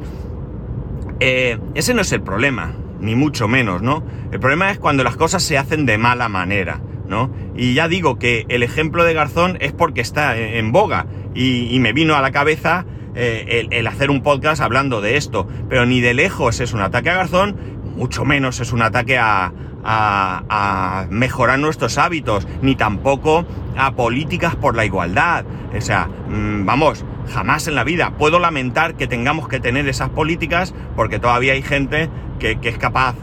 Eh, 1.20 1.58
ese 1.76 1.94
no 1.94 2.02
es 2.02 2.12
el 2.12 2.22
problema, 2.22 2.74
ni 3.00 3.16
mucho 3.16 3.48
menos, 3.48 3.82
¿no? 3.82 4.04
El 4.32 4.40
problema 4.40 4.72
es 4.72 4.80
cuando 4.80 5.04
las 5.04 5.16
cosas 5.16 5.44
se 5.44 5.58
hacen 5.58 5.86
de 5.86 5.98
mala 5.98 6.30
manera, 6.30 6.82
¿no? 7.08 7.32
Y 7.56 7.74
ya 7.74 7.88
digo 7.88 8.18
que 8.18 8.46
el 8.50 8.64
ejemplo 8.64 9.04
de 9.04 9.14
Garzón 9.14 9.58
es 9.62 9.74
porque 9.74 10.02
está 10.02 10.38
en, 10.38 10.72
boga 10.72 11.06
y, 11.36 11.80
me 11.80 11.94
vino 11.94 12.16
a 12.16 12.22
la 12.22 12.32
cabeza 12.32 12.86
eh, 13.16 13.68
el, 13.72 13.88
hacer 13.88 14.10
un 14.10 14.22
podcast 14.22 14.62
hablando 14.62 15.02
de 15.02 15.18
esto, 15.18 15.48
pero 15.70 15.86
ni 15.86 16.02
de 16.02 16.14
lejos 16.14 16.60
es 16.60 16.74
un 16.74 16.82
ataque 16.82 17.10
a 17.10 17.16
Garzón, 17.16 17.56
mucho 17.96 18.26
menos 18.26 18.60
es 18.60 18.74
un 18.74 18.82
ataque 18.82 19.18
a, 19.18 19.52
a, 19.84 21.06
mejorar 21.10 21.60
nuestros 21.60 21.98
hábitos, 21.98 22.48
ni 22.62 22.76
tampoco 22.76 23.46
a 23.78 23.92
políticas 23.92 24.56
por 24.56 24.76
la 24.76 24.86
igualdad. 24.86 25.46
O 25.76 25.82
sea, 25.82 26.08
mm, 26.30 26.66
vamos, 26.66 27.06
jamás 27.32 27.68
en 27.68 27.76
la 27.76 27.84
vida 27.84 28.14
puedo 28.18 28.40
lamentar 28.40 28.96
que 28.96 29.08
tengamos 29.08 29.48
que 29.48 29.60
tener 29.60 29.88
esas 29.88 30.10
políticas 30.10 30.74
porque 30.96 31.20
todavía 31.20 31.54
hay 31.54 31.62
gente 31.62 32.10
que, 32.40 32.58
es 32.62 32.78
capaz 32.78 33.16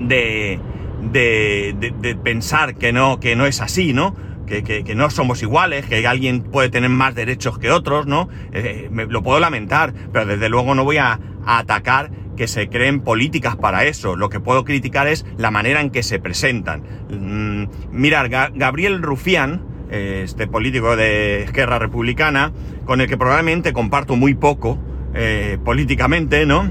de, 0.00 0.60
de, 1.02 2.18
pensar 2.22 2.76
que 2.76 2.92
no, 2.92 3.20
que 3.20 3.36
no 3.36 3.46
es 3.46 3.60
así, 3.60 3.92
¿no? 3.92 4.14
Que, 4.46 4.94
no 4.94 5.10
somos 5.10 5.42
iguales, 5.42 5.86
que 5.86 6.06
alguien 6.06 6.42
puede 6.42 6.68
tener 6.68 6.88
más 6.88 7.14
derechos 7.14 7.58
que 7.58 7.70
otros, 7.70 8.06
¿no? 8.06 8.28
Eh, 8.52 8.88
lo 9.08 9.22
puedo 9.22 9.40
lamentar, 9.40 9.92
pero 10.12 10.26
desde 10.26 10.48
luego 10.48 10.74
no 10.74 10.84
voy 10.84 10.98
a, 10.98 11.18
atacar 11.46 12.10
que 12.36 12.48
se 12.48 12.68
creen 12.68 13.00
políticas 13.00 13.56
para 13.56 13.84
eso. 13.84 14.16
Lo 14.16 14.28
que 14.28 14.40
puedo 14.40 14.64
criticar 14.64 15.06
es 15.06 15.24
la 15.38 15.50
manera 15.50 15.80
en 15.80 15.90
que 15.90 16.02
se 16.02 16.18
presentan. 16.18 16.82
Mm, 17.08 17.66
mirar, 17.92 18.28
Gabriel 18.28 19.00
Rufián, 19.00 19.62
eh, 19.90 20.22
este 20.24 20.46
político 20.46 20.96
de 20.96 21.44
Esquerra 21.44 21.78
Republicana, 21.78 22.52
con 22.84 23.00
el 23.00 23.08
que 23.08 23.16
probablemente 23.16 23.72
comparto 23.72 24.16
muy 24.16 24.34
poco 24.34 24.78
eh, 25.14 25.58
políticamente, 25.64 26.44
¿no? 26.44 26.68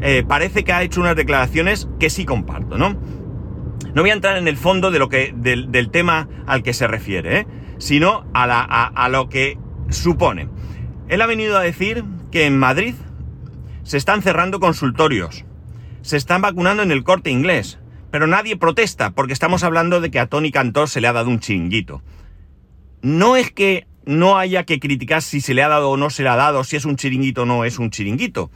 Eh, 0.00 0.24
parece 0.26 0.64
que 0.64 0.72
ha 0.72 0.82
hecho 0.82 1.00
unas 1.00 1.16
declaraciones 1.16 1.88
que 1.98 2.10
sí 2.10 2.24
comparto, 2.24 2.76
¿no? 2.76 2.96
No 3.98 4.02
voy 4.02 4.10
a 4.10 4.14
entrar 4.14 4.36
en 4.36 4.46
el 4.46 4.56
fondo 4.56 4.92
de 4.92 5.00
lo 5.00 5.08
que, 5.08 5.34
del, 5.34 5.90
tema 5.90 6.28
al 6.46 6.62
que 6.62 6.72
se 6.72 6.86
refiere, 6.86 7.48
sino 7.78 8.30
a, 8.32 8.84
a 8.84 9.08
lo 9.08 9.28
que 9.28 9.58
supone. 9.90 10.48
Él 11.08 11.20
ha 11.20 11.26
venido 11.26 11.58
a 11.58 11.62
decir 11.62 12.04
que 12.30 12.46
en 12.46 12.56
Madrid 12.56 12.94
se 13.82 13.96
están 13.96 14.22
cerrando 14.22 14.60
consultorios, 14.60 15.44
se 16.02 16.16
están 16.16 16.42
vacunando 16.42 16.84
en 16.84 16.92
el 16.92 17.02
corte 17.02 17.30
inglés, 17.30 17.80
pero 18.12 18.28
nadie 18.28 18.56
protesta 18.56 19.10
porque 19.10 19.32
estamos 19.32 19.64
hablando 19.64 20.00
de 20.00 20.12
que 20.12 20.20
a 20.20 20.28
Tony 20.28 20.52
Cantor 20.52 20.88
se 20.88 21.00
le 21.00 21.08
ha 21.08 21.12
dado 21.12 21.28
un 21.28 21.40
chinguito. 21.40 22.00
No 23.02 23.34
es 23.34 23.50
que 23.50 23.88
no 24.06 24.38
haya 24.38 24.62
que 24.62 24.78
criticar 24.78 25.22
si 25.22 25.40
se 25.40 25.54
le 25.54 25.64
ha 25.64 25.68
dado 25.68 25.90
o 25.90 25.96
no 25.96 26.10
se 26.10 26.22
le 26.22 26.28
ha 26.28 26.36
dado, 26.36 26.62
si 26.62 26.76
es 26.76 26.84
un 26.84 26.94
chiringuito 26.94 27.42
o 27.42 27.46
no 27.46 27.64
es 27.64 27.80
un 27.80 27.90
chiringuito, 27.90 28.52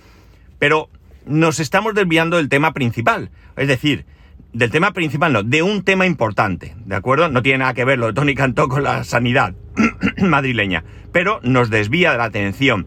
pero 0.61 0.89
nos 1.27 1.59
estamos 1.59 1.95
desviando 1.95 2.37
del 2.37 2.49
tema 2.49 2.73
principal, 2.73 3.33
es 3.57 3.67
decir, 3.67 4.07
del 4.53 4.71
tema 4.71 4.93
principal 4.93 5.33
no, 5.33 5.43
de 5.43 5.63
un 5.63 5.83
tema 5.83 6.07
importante, 6.07 6.75
¿de 6.85 6.95
acuerdo? 6.95 7.29
No 7.29 7.43
tiene 7.43 7.59
nada 7.59 7.75
que 7.75 7.85
ver 7.85 7.99
lo 7.99 8.07
de 8.07 8.13
Tony 8.13 8.35
Cantó 8.35 8.69
con 8.69 8.83
la 8.83 9.05
sanidad 9.05 9.55
madrileña, 10.19 10.85
pero 11.11 11.41
nos 11.43 11.71
desvía 11.71 12.13
de 12.13 12.19
la 12.19 12.25
atención. 12.25 12.87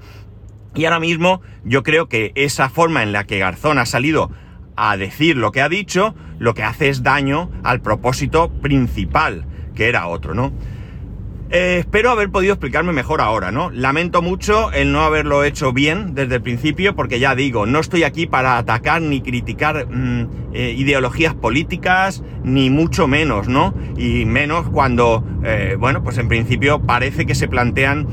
Y 0.75 0.85
ahora 0.85 0.99
mismo 0.99 1.41
yo 1.63 1.83
creo 1.83 2.07
que 2.07 2.31
esa 2.35 2.69
forma 2.69 3.01
en 3.01 3.11
la 3.11 3.23
que 3.23 3.39
Garzón 3.39 3.79
ha 3.79 3.85
salido 3.85 4.29
a 4.75 4.97
decir 4.97 5.37
lo 5.37 5.51
que 5.51 5.61
ha 5.61 5.69
dicho, 5.69 6.15
lo 6.37 6.53
que 6.53 6.63
hace 6.63 6.89
es 6.89 7.01
daño 7.01 7.49
al 7.63 7.81
propósito 7.81 8.49
principal, 8.61 9.45
que 9.73 9.87
era 9.87 10.07
otro, 10.07 10.33
¿no? 10.33 10.53
Eh, 11.51 11.77
espero 11.79 12.09
haber 12.09 12.31
podido 12.31 12.53
explicarme 12.53 12.91
mejor 12.91 13.21
ahora, 13.21 13.51
¿no? 13.51 13.69
Lamento 13.69 14.23
mucho 14.23 14.71
el 14.71 14.91
no 14.91 15.01
haberlo 15.01 15.43
hecho 15.43 15.73
bien 15.73 16.15
desde 16.15 16.35
el 16.35 16.41
principio, 16.41 16.95
porque 16.95 17.19
ya 17.19 17.35
digo, 17.35 17.67
no 17.67 17.79
estoy 17.79 18.03
aquí 18.03 18.25
para 18.25 18.57
atacar 18.57 19.01
ni 19.01 19.21
criticar 19.21 19.87
mm, 19.87 20.27
eh, 20.53 20.73
ideologías 20.75 21.35
políticas, 21.35 22.23
ni 22.43 22.71
mucho 22.71 23.07
menos, 23.07 23.47
¿no? 23.47 23.75
Y 23.95 24.25
menos 24.25 24.67
cuando, 24.69 25.23
eh, 25.43 25.75
bueno, 25.77 26.03
pues 26.03 26.17
en 26.17 26.27
principio 26.27 26.81
parece 26.81 27.27
que 27.27 27.35
se 27.35 27.47
plantean 27.47 28.07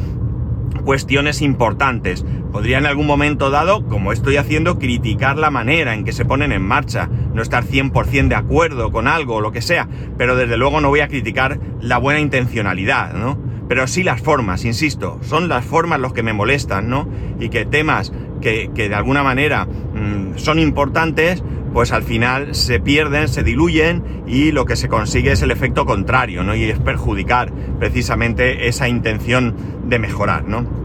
cuestiones 0.73 1.43
importantes. 1.43 2.25
Podría 2.53 2.79
en 2.79 2.87
algún 2.87 3.07
momento 3.07 3.51
dado, 3.51 3.87
como 3.87 4.13
estoy 4.13 4.37
haciendo, 4.37 4.79
criticar 4.79 5.39
la 5.39 5.51
manera 5.51 5.95
en 5.95 6.05
que 6.05 6.13
se 6.13 6.25
ponen 6.25 6.53
en 6.53 6.63
marcha, 6.63 7.09
no 7.35 7.43
estar 7.43 7.65
100% 7.65 8.29
de 8.29 8.35
acuerdo 8.35 8.91
con 8.93 9.09
algo 9.09 9.37
o 9.37 9.41
lo 9.41 9.53
que 9.53 9.63
sea, 9.63 9.89
pero 10.19 10.37
desde 10.37 10.57
luego 10.57 10.81
no 10.81 10.89
voy 10.89 11.01
a 11.01 11.09
criticar 11.09 11.59
la 11.81 11.99
buena 11.99 12.21
intencionalidad, 12.21 13.15
¿no? 13.15 13.39
Pero 13.69 13.87
sí 13.87 14.03
las 14.03 14.21
formas, 14.21 14.65
insisto, 14.65 15.19
son 15.23 15.49
las 15.49 15.65
formas 15.65 16.01
los 16.01 16.13
que 16.13 16.23
me 16.23 16.33
molestan, 16.33 16.91
¿no? 16.91 17.09
Y 17.41 17.49
que 17.49 17.65
temas 17.65 18.13
que, 18.43 18.69
de 18.75 18.95
alguna 18.95 19.23
manera 19.23 19.65
mm, 19.65 20.37
son 20.37 20.59
importantes, 20.59 21.43
pues 21.73 21.93
al 21.93 22.03
final 22.03 22.55
se 22.55 22.81
pierden, 22.81 23.29
se 23.29 23.43
diluyen 23.43 24.23
y 24.27 24.53
lo 24.53 24.67
que 24.67 24.77
se 24.77 24.89
consigue 24.89 25.33
es 25.33 25.41
el 25.41 25.51
efecto 25.51 25.87
contrario, 25.87 26.43
¿no? 26.43 26.55
Y 26.55 26.65
es 26.65 26.79
perjudicar 26.79 27.51
precisamente 27.79 28.69
esa 28.69 28.89
intención 28.89 29.57
de 29.85 29.99
mejorar, 29.99 30.45
¿no? 30.47 30.83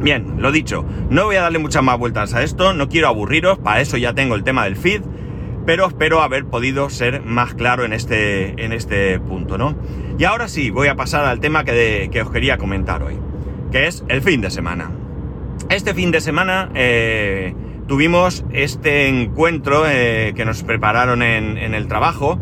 Bien, 0.00 0.34
lo 0.38 0.52
dicho, 0.52 0.84
no 1.08 1.24
voy 1.24 1.36
a 1.36 1.42
darle 1.42 1.58
muchas 1.58 1.82
más 1.82 1.98
vueltas 1.98 2.34
a 2.34 2.42
esto, 2.42 2.74
no 2.74 2.88
quiero 2.88 3.08
aburriros, 3.08 3.58
para 3.58 3.80
eso 3.80 3.96
ya 3.96 4.12
tengo 4.12 4.34
el 4.34 4.44
tema 4.44 4.64
del 4.64 4.76
feed, 4.76 5.00
pero 5.64 5.86
espero 5.86 6.20
haber 6.20 6.44
podido 6.44 6.90
ser 6.90 7.22
más 7.22 7.54
claro 7.54 7.84
en 7.84 7.94
este, 7.94 8.62
en 8.62 8.72
este 8.72 9.18
punto, 9.18 9.56
¿no? 9.56 9.74
Y 10.18 10.24
ahora 10.24 10.48
sí, 10.48 10.70
voy 10.70 10.88
a 10.88 10.96
pasar 10.96 11.24
al 11.24 11.40
tema 11.40 11.64
que, 11.64 12.10
que 12.12 12.20
os 12.20 12.30
quería 12.30 12.58
comentar 12.58 13.02
hoy, 13.02 13.18
que 13.72 13.86
es 13.86 14.04
el 14.08 14.20
fin 14.20 14.42
de 14.42 14.50
semana. 14.50 14.90
Este 15.70 15.94
fin 15.94 16.12
de 16.12 16.20
semana 16.20 16.70
eh, 16.74 17.54
tuvimos 17.88 18.44
este 18.52 19.08
encuentro 19.08 19.84
eh, 19.88 20.32
que 20.36 20.44
nos 20.44 20.62
prepararon 20.62 21.22
en, 21.22 21.74
el 21.74 21.88
trabajo. 21.88 22.38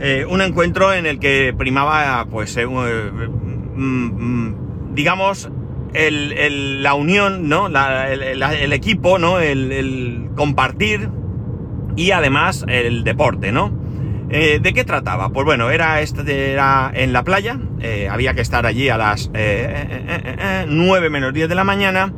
Eh, 0.00 0.24
un 0.28 0.40
encuentro 0.40 0.92
en 0.92 1.06
el 1.06 1.18
que 1.18 1.52
primaba, 1.56 2.26
pues, 2.30 2.56
mm, 2.56 3.80
mm, 3.80 4.94
digamos, 4.94 5.50
la 5.92 6.94
unión, 6.94 7.48
¿no? 7.48 7.66
el, 7.66 8.72
equipo, 8.72 9.18
¿no? 9.18 9.40
El, 9.40 10.30
compartir 10.36 11.08
y 11.96 12.12
además 12.12 12.64
el 12.68 13.02
deporte, 13.02 13.50
¿no? 13.50 13.72
¿De 14.28 14.72
qué 14.74 14.84
trataba? 14.84 15.30
Pues 15.30 15.44
bueno, 15.46 15.70
era, 15.70 16.00
este, 16.02 16.52
era 16.52 16.90
en 16.94 17.12
la 17.12 17.24
playa, 17.24 17.58
había 18.10 18.34
que 18.34 18.42
estar 18.42 18.66
allí 18.66 18.88
a 18.90 18.98
las 18.98 19.30
9 20.68 21.10
menos 21.10 21.32
10 21.32 21.48
de 21.48 21.54
la 21.54 21.64
mañana 21.64 22.12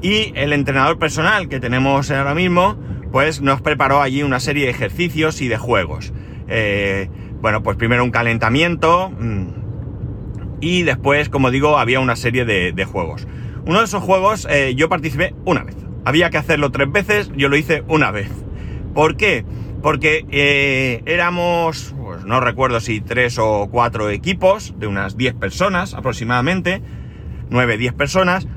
y 0.00 0.32
el 0.36 0.52
entrenador 0.52 0.98
personal 0.98 1.48
que 1.48 1.58
tenemos 1.58 2.10
ahora 2.10 2.34
mismo, 2.34 2.76
pues 3.10 3.40
nos 3.40 3.60
preparó 3.60 4.00
allí 4.00 4.22
una 4.22 4.40
serie 4.40 4.64
de 4.64 4.70
ejercicios 4.70 5.40
y 5.40 5.48
de 5.48 5.56
juegos. 5.56 6.12
Eh, 6.48 7.10
bueno, 7.40 7.62
pues 7.62 7.76
primero 7.76 8.04
un 8.04 8.10
calentamiento 8.10 9.10
mm, 9.10 9.46
y 10.60 10.82
después, 10.82 11.28
como 11.28 11.50
digo, 11.50 11.78
había 11.78 12.00
una 12.00 12.16
serie 12.16 12.44
de, 12.44 12.84
juegos. 12.84 13.26
Uno 13.66 13.80
de 13.80 13.84
esos 13.84 14.02
juegos 14.02 14.46
eh, 14.50 14.74
yo 14.76 14.88
participé 14.88 15.34
una 15.44 15.64
vez. 15.64 15.76
Había 16.04 16.30
que 16.30 16.38
hacerlo 16.38 16.70
tres 16.70 16.90
veces, 16.90 17.30
yo 17.36 17.48
lo 17.48 17.56
hice 17.56 17.82
una 17.88 18.10
vez. 18.10 18.30
¿Por 18.94 19.16
qué? 19.16 19.44
Porque 19.82 20.26
eh, 20.30 21.02
éramos, 21.06 21.94
pues 22.02 22.24
no 22.24 22.40
recuerdo 22.40 22.80
si 22.80 23.00
tres 23.00 23.38
o 23.38 23.68
cuatro 23.70 24.10
equipos, 24.10 24.74
de 24.78 24.86
unas 24.86 25.16
diez 25.16 25.34
personas 25.34 25.94
aproximadamente, 25.94 26.82
nueve, 27.50 27.78
diez 27.78 27.92
personas, 27.92 28.48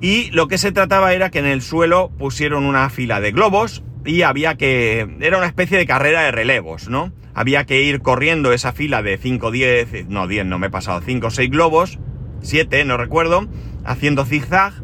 y 0.00 0.30
lo 0.32 0.46
que 0.46 0.58
se 0.58 0.72
trataba 0.72 1.14
era 1.14 1.30
que 1.30 1.38
en 1.38 1.46
el 1.46 1.62
suelo 1.62 2.10
pusieron 2.18 2.66
una 2.66 2.90
fila 2.90 3.20
de 3.20 3.32
globos 3.32 3.82
y 4.04 4.22
había 4.22 4.56
que... 4.56 5.08
Era 5.20 5.38
una 5.38 5.46
especie 5.46 5.78
de 5.78 5.86
carrera 5.86 6.22
de 6.22 6.32
relevos, 6.32 6.88
¿no? 6.88 7.12
Había 7.34 7.64
que 7.64 7.82
ir 7.82 8.02
corriendo 8.02 8.52
esa 8.52 8.72
fila 8.72 9.02
de 9.02 9.18
5, 9.18 9.50
10, 9.50 10.08
no 10.08 10.26
10, 10.26 10.46
no 10.46 10.58
me 10.58 10.68
he 10.68 10.70
pasado, 10.70 11.00
5 11.04 11.26
o 11.26 11.30
6 11.30 11.50
globos, 11.50 11.98
7, 12.40 12.84
no 12.84 12.96
recuerdo, 12.96 13.48
haciendo 13.84 14.24
zigzag, 14.24 14.74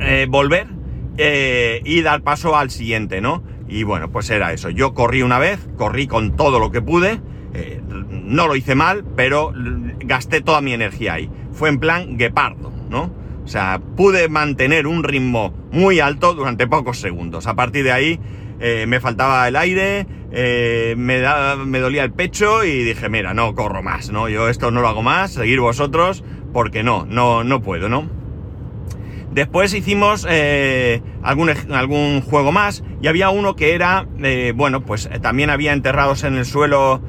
eh, 0.00 0.26
volver 0.28 0.68
eh, 1.16 1.80
y 1.84 2.02
dar 2.02 2.22
paso 2.22 2.56
al 2.56 2.70
siguiente, 2.70 3.20
¿no? 3.20 3.42
Y 3.68 3.82
bueno, 3.82 4.10
pues 4.10 4.30
era 4.30 4.52
eso. 4.52 4.70
Yo 4.70 4.94
corrí 4.94 5.22
una 5.22 5.38
vez, 5.38 5.68
corrí 5.76 6.06
con 6.06 6.36
todo 6.36 6.58
lo 6.58 6.70
que 6.70 6.80
pude, 6.80 7.20
eh, 7.54 7.80
no 8.10 8.46
lo 8.46 8.56
hice 8.56 8.74
mal, 8.74 9.04
pero 9.16 9.52
gasté 10.00 10.40
toda 10.40 10.60
mi 10.60 10.72
energía 10.72 11.14
ahí. 11.14 11.30
Fue 11.52 11.68
en 11.68 11.78
plan 11.78 12.16
guepardo, 12.16 12.72
¿no? 12.88 13.12
O 13.44 13.48
sea, 13.48 13.80
pude 13.96 14.28
mantener 14.28 14.86
un 14.86 15.04
ritmo 15.04 15.54
muy 15.70 16.00
alto 16.00 16.34
durante 16.34 16.66
pocos 16.66 16.98
segundos. 16.98 17.46
A 17.46 17.54
partir 17.54 17.84
de 17.84 17.92
ahí 17.92 18.20
eh, 18.60 18.84
me 18.86 19.00
faltaba 19.00 19.48
el 19.48 19.56
aire, 19.56 20.06
eh, 20.32 20.94
me, 20.98 21.22
me 21.64 21.78
dolía 21.80 22.04
el 22.04 22.12
pecho 22.12 22.64
y 22.64 22.84
dije, 22.84 23.08
mira, 23.08 23.32
no 23.32 23.54
corro 23.54 23.82
más, 23.82 24.10
¿no? 24.10 24.28
Yo 24.28 24.48
esto 24.48 24.70
no 24.70 24.82
lo 24.82 24.88
hago 24.88 25.02
más, 25.02 25.32
seguir 25.32 25.60
vosotros, 25.60 26.24
porque 26.52 26.82
no, 26.82 27.06
no, 27.06 27.44
no 27.44 27.62
puedo, 27.62 27.88
¿no? 27.88 28.08
Después 29.32 29.72
hicimos 29.72 30.26
algún, 31.22 31.50
algún, 31.70 32.20
juego 32.22 32.50
más 32.50 32.82
y 33.00 33.06
había 33.06 33.30
uno 33.30 33.56
que 33.56 33.74
era, 33.74 34.06
bueno, 34.54 34.82
pues 34.82 35.08
también 35.20 35.50
había 35.50 35.72
enterrados 35.72 36.24
en 36.24 36.36
el 36.36 36.44
suelo 36.44 37.00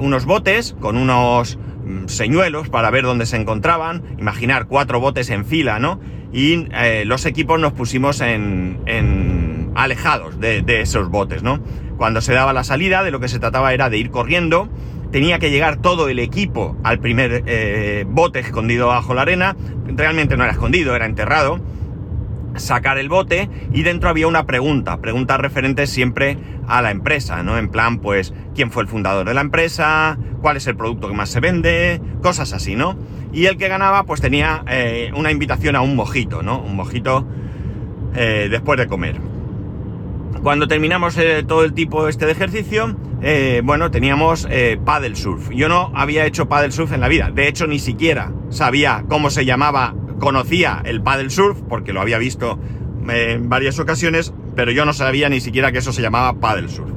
unos 0.00 0.24
botes 0.24 0.76
con 0.80 0.96
unos 0.96 1.58
Mm, 1.84 2.06
señuelos 2.06 2.68
para 2.68 2.90
ver 2.90 3.02
dónde 3.02 3.26
se 3.26 3.36
encontraban, 3.36 4.02
imaginar 4.18 4.66
cuatro 4.66 5.00
botes 5.00 5.30
en 5.30 5.44
fila, 5.44 5.80
¿no? 5.80 6.00
Y 6.32 6.68
eh, 6.72 7.04
los 7.04 7.26
equipos 7.26 7.58
nos 7.58 7.72
pusimos 7.72 8.20
en, 8.20 8.78
en 8.86 9.72
alejados 9.74 10.38
de, 10.38 10.62
esos 10.80 11.08
botes, 11.08 11.42
¿no? 11.42 11.60
Cuando 11.96 12.20
se 12.20 12.32
daba 12.32 12.52
la 12.52 12.62
salida, 12.62 13.02
de 13.02 13.10
lo 13.10 13.18
que 13.18 13.28
se 13.28 13.38
trataba 13.38 13.74
era 13.74 13.90
de 13.90 13.98
ir 13.98 14.10
corriendo 14.10 14.68
tenía 15.10 15.38
que 15.38 15.50
llegar 15.50 15.76
todo 15.76 16.08
el 16.08 16.18
equipo 16.18 16.74
al 16.84 16.98
primer 16.98 17.42
eh, 17.44 18.06
bote 18.08 18.38
escondido 18.38 18.86
bajo 18.86 19.12
la 19.12 19.20
arena. 19.22 19.54
Realmente 19.86 20.38
no 20.38 20.44
era 20.44 20.54
escondido, 20.54 20.96
era 20.96 21.04
enterrado. 21.04 21.60
Sacar 22.56 22.98
el 22.98 23.08
bote 23.08 23.48
y 23.72 23.82
dentro 23.82 24.08
había 24.08 24.26
una 24.26 24.46
pregunta, 24.46 25.00
preguntas 25.00 25.38
referentes 25.38 25.90
siempre 25.90 26.36
a 26.68 26.82
la 26.82 26.90
empresa, 26.90 27.42
¿no? 27.42 27.58
En 27.58 27.68
plan, 27.68 27.98
pues, 27.98 28.34
¿quién 28.54 28.70
fue 28.70 28.82
el 28.82 28.88
fundador 28.88 29.26
de 29.26 29.34
la 29.34 29.40
empresa? 29.40 30.18
¿Cuál 30.40 30.56
es 30.56 30.66
el 30.66 30.76
producto 30.76 31.08
que 31.08 31.14
más 31.14 31.30
se 31.30 31.40
vende? 31.40 32.00
Cosas 32.22 32.52
así, 32.52 32.76
¿no? 32.76 32.96
Y 33.32 33.46
el 33.46 33.56
que 33.56 33.68
ganaba, 33.68 34.04
pues 34.04 34.20
tenía 34.20 34.62
eh, 34.68 35.10
una 35.16 35.30
invitación 35.30 35.76
a 35.76 35.80
un 35.80 35.96
mojito, 35.96 36.42
¿no? 36.42 36.60
Un 36.60 36.76
mojito 36.76 37.26
eh, 38.14 38.48
después 38.50 38.78
de 38.78 38.86
comer. 38.86 39.16
Cuando 40.42 40.68
terminamos 40.68 41.16
eh, 41.18 41.44
todo 41.46 41.64
el 41.64 41.72
tipo 41.72 42.08
este 42.08 42.26
de 42.26 42.32
ejercicio, 42.32 42.96
bueno, 43.62 43.92
teníamos 43.92 44.48
paddle 44.84 45.14
surf. 45.14 45.50
Yo 45.50 45.68
no 45.68 45.92
había 45.94 46.26
hecho 46.26 46.48
paddle 46.48 46.72
surf 46.72 46.92
en 46.92 47.00
la 47.00 47.06
vida. 47.06 47.30
De 47.30 47.46
hecho, 47.46 47.68
ni 47.68 47.78
siquiera 47.78 48.32
sabía 48.48 49.04
cómo 49.08 49.30
se 49.30 49.44
llamaba, 49.44 49.94
conocía 50.22 50.80
el 50.84 51.02
paddle 51.02 51.30
surf, 51.30 51.58
porque 51.68 51.92
lo 51.92 52.00
había 52.00 52.16
visto 52.16 52.56
en 53.08 53.48
varias 53.48 53.80
ocasiones, 53.80 54.32
pero 54.54 54.70
yo 54.70 54.84
no 54.84 54.92
sabía 54.92 55.28
ni 55.28 55.40
siquiera 55.40 55.72
que 55.72 55.78
eso 55.78 55.92
se 55.92 56.00
llamaba 56.00 56.38
paddle 56.38 56.68
surf. 56.68 56.92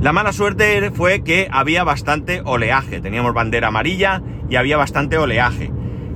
La 0.00 0.12
mala 0.12 0.32
suerte 0.32 0.90
fue 0.90 1.22
que 1.22 1.46
había 1.52 1.84
bastante 1.84 2.42
oleaje. 2.44 3.00
Teníamos 3.00 3.32
bandera 3.32 3.68
amarilla 3.68 4.24
y 4.50 4.56
había 4.56 4.76
bastante 4.76 5.18
oleaje. 5.18 5.70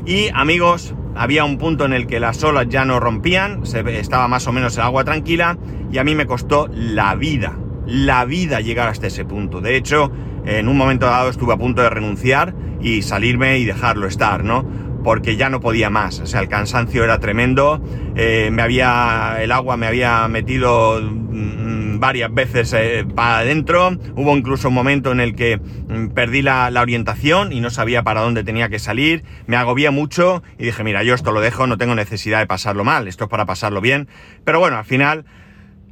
Y 0.04 0.30
amigos, 0.34 0.96
había 1.14 1.44
un 1.44 1.58
punto 1.58 1.84
en 1.84 1.92
el 1.92 2.08
que 2.08 2.18
las 2.18 2.42
olas 2.42 2.66
ya 2.68 2.84
no 2.84 2.98
rompían, 2.98 3.64
se, 3.64 3.80
estaba 4.00 4.26
más 4.26 4.48
o 4.48 4.52
menos 4.52 4.76
el 4.76 4.82
agua 4.82 5.04
tranquila 5.04 5.58
y 5.92 5.98
a 5.98 6.04
mí 6.04 6.16
me 6.16 6.26
costó 6.26 6.68
la 6.72 7.14
vida, 7.14 7.56
la 7.86 8.24
vida 8.24 8.60
llegar 8.60 8.88
hasta 8.88 9.06
ese 9.06 9.24
punto. 9.24 9.60
De 9.60 9.76
hecho, 9.76 10.10
en 10.44 10.66
un 10.66 10.76
momento 10.76 11.06
dado 11.06 11.30
estuve 11.30 11.54
a 11.54 11.56
punto 11.56 11.82
de 11.82 11.90
renunciar 11.90 12.52
y 12.80 13.02
salirme 13.02 13.58
y 13.58 13.64
dejarlo 13.64 14.08
estar, 14.08 14.42
¿no? 14.42 14.87
Porque 15.08 15.38
ya 15.38 15.48
no 15.48 15.60
podía 15.60 15.88
más, 15.88 16.20
o 16.20 16.26
sea, 16.26 16.42
el 16.42 16.50
cansancio 16.50 17.02
era 17.02 17.18
tremendo, 17.18 17.82
eh, 18.14 18.50
me 18.52 18.60
había, 18.60 19.38
el 19.40 19.52
agua 19.52 19.78
me 19.78 19.86
había 19.86 20.28
metido 20.28 21.00
mm, 21.00 21.98
varias 21.98 22.30
veces 22.34 22.74
eh, 22.74 23.06
para 23.14 23.38
adentro. 23.38 23.96
Hubo 24.16 24.36
incluso 24.36 24.68
un 24.68 24.74
momento 24.74 25.10
en 25.10 25.20
el 25.20 25.34
que 25.34 25.56
mm, 25.56 26.08
perdí 26.08 26.42
la, 26.42 26.70
orientación 26.78 27.54
y 27.54 27.60
no 27.60 27.70
sabía 27.70 28.02
para 28.02 28.20
dónde 28.20 28.44
tenía 28.44 28.68
que 28.68 28.78
salir. 28.78 29.24
Me 29.46 29.56
agobié 29.56 29.88
mucho 29.88 30.42
y 30.58 30.64
dije, 30.64 30.84
mira, 30.84 31.02
yo 31.02 31.14
esto 31.14 31.32
lo 31.32 31.40
dejo, 31.40 31.66
no 31.66 31.78
tengo 31.78 31.94
necesidad 31.94 32.40
de 32.40 32.46
pasarlo 32.46 32.84
mal, 32.84 33.08
esto 33.08 33.24
es 33.24 33.30
para 33.30 33.46
pasarlo 33.46 33.80
bien. 33.80 34.08
Pero 34.44 34.60
bueno, 34.60 34.76
al 34.76 34.84
final 34.84 35.24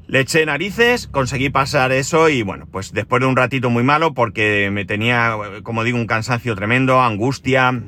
le 0.08 0.20
eché 0.20 0.44
narices, 0.44 1.06
conseguí 1.06 1.48
pasar 1.48 1.90
eso 1.90 2.28
y 2.28 2.42
bueno, 2.42 2.66
pues 2.70 2.92
después 2.92 3.20
de 3.20 3.28
un 3.28 3.36
ratito 3.36 3.70
muy 3.70 3.82
malo 3.82 4.12
porque 4.12 4.68
me 4.70 4.84
tenía, 4.84 5.34
como 5.62 5.84
digo, 5.84 5.96
un 5.96 6.06
cansancio 6.06 6.54
tremendo, 6.54 7.00
angustia, 7.00 7.82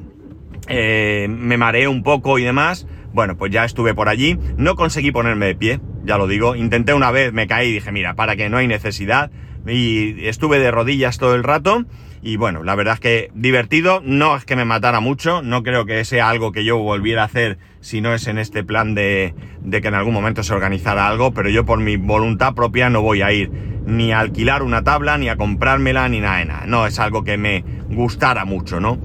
eh, 0.68 1.26
me 1.28 1.56
mareé 1.56 1.88
un 1.88 2.02
poco 2.02 2.38
y 2.38 2.44
demás. 2.44 2.86
Bueno, 3.12 3.36
pues 3.36 3.50
ya 3.50 3.64
estuve 3.64 3.94
por 3.94 4.08
allí, 4.08 4.38
no 4.58 4.76
conseguí 4.76 5.10
ponerme 5.10 5.46
de 5.46 5.54
pie, 5.54 5.80
ya 6.04 6.18
lo 6.18 6.26
digo, 6.26 6.54
intenté 6.54 6.92
una 6.92 7.10
vez, 7.10 7.32
me 7.32 7.46
caí 7.46 7.68
y 7.68 7.72
dije, 7.72 7.90
mira, 7.90 8.14
para 8.14 8.36
que 8.36 8.50
no 8.50 8.58
hay 8.58 8.68
necesidad, 8.68 9.30
y 9.66 10.26
estuve 10.26 10.58
de 10.58 10.70
rodillas 10.70 11.18
todo 11.18 11.34
el 11.34 11.42
rato, 11.42 11.86
y 12.22 12.36
bueno, 12.36 12.62
la 12.62 12.74
verdad 12.74 12.94
es 12.94 13.00
que 13.00 13.30
divertido, 13.34 14.02
no 14.04 14.36
es 14.36 14.44
que 14.44 14.56
me 14.56 14.64
matara 14.64 15.00
mucho, 15.00 15.40
no 15.42 15.62
creo 15.62 15.86
que 15.86 16.04
sea 16.04 16.28
algo 16.28 16.52
que 16.52 16.64
yo 16.64 16.78
volviera 16.78 17.22
a 17.22 17.26
hacer 17.26 17.58
si 17.80 18.00
no 18.00 18.12
es 18.12 18.26
en 18.26 18.38
este 18.38 18.62
plan 18.62 18.94
de, 18.94 19.34
de 19.62 19.80
que 19.80 19.88
en 19.88 19.94
algún 19.94 20.14
momento 20.14 20.42
se 20.42 20.52
organizara 20.52 21.08
algo, 21.08 21.32
pero 21.32 21.48
yo 21.48 21.64
por 21.64 21.78
mi 21.80 21.96
voluntad 21.96 22.54
propia 22.54 22.90
no 22.90 23.02
voy 23.02 23.22
a 23.22 23.32
ir 23.32 23.50
ni 23.86 24.12
a 24.12 24.20
alquilar 24.20 24.62
una 24.62 24.84
tabla, 24.84 25.16
ni 25.16 25.28
a 25.28 25.36
comprármela, 25.36 26.08
ni 26.08 26.20
nada 26.20 26.38
de 26.38 26.44
nada, 26.44 26.66
no 26.66 26.86
es 26.86 26.98
algo 26.98 27.24
que 27.24 27.38
me 27.38 27.64
gustara 27.88 28.44
mucho, 28.44 28.80
¿no? 28.80 28.98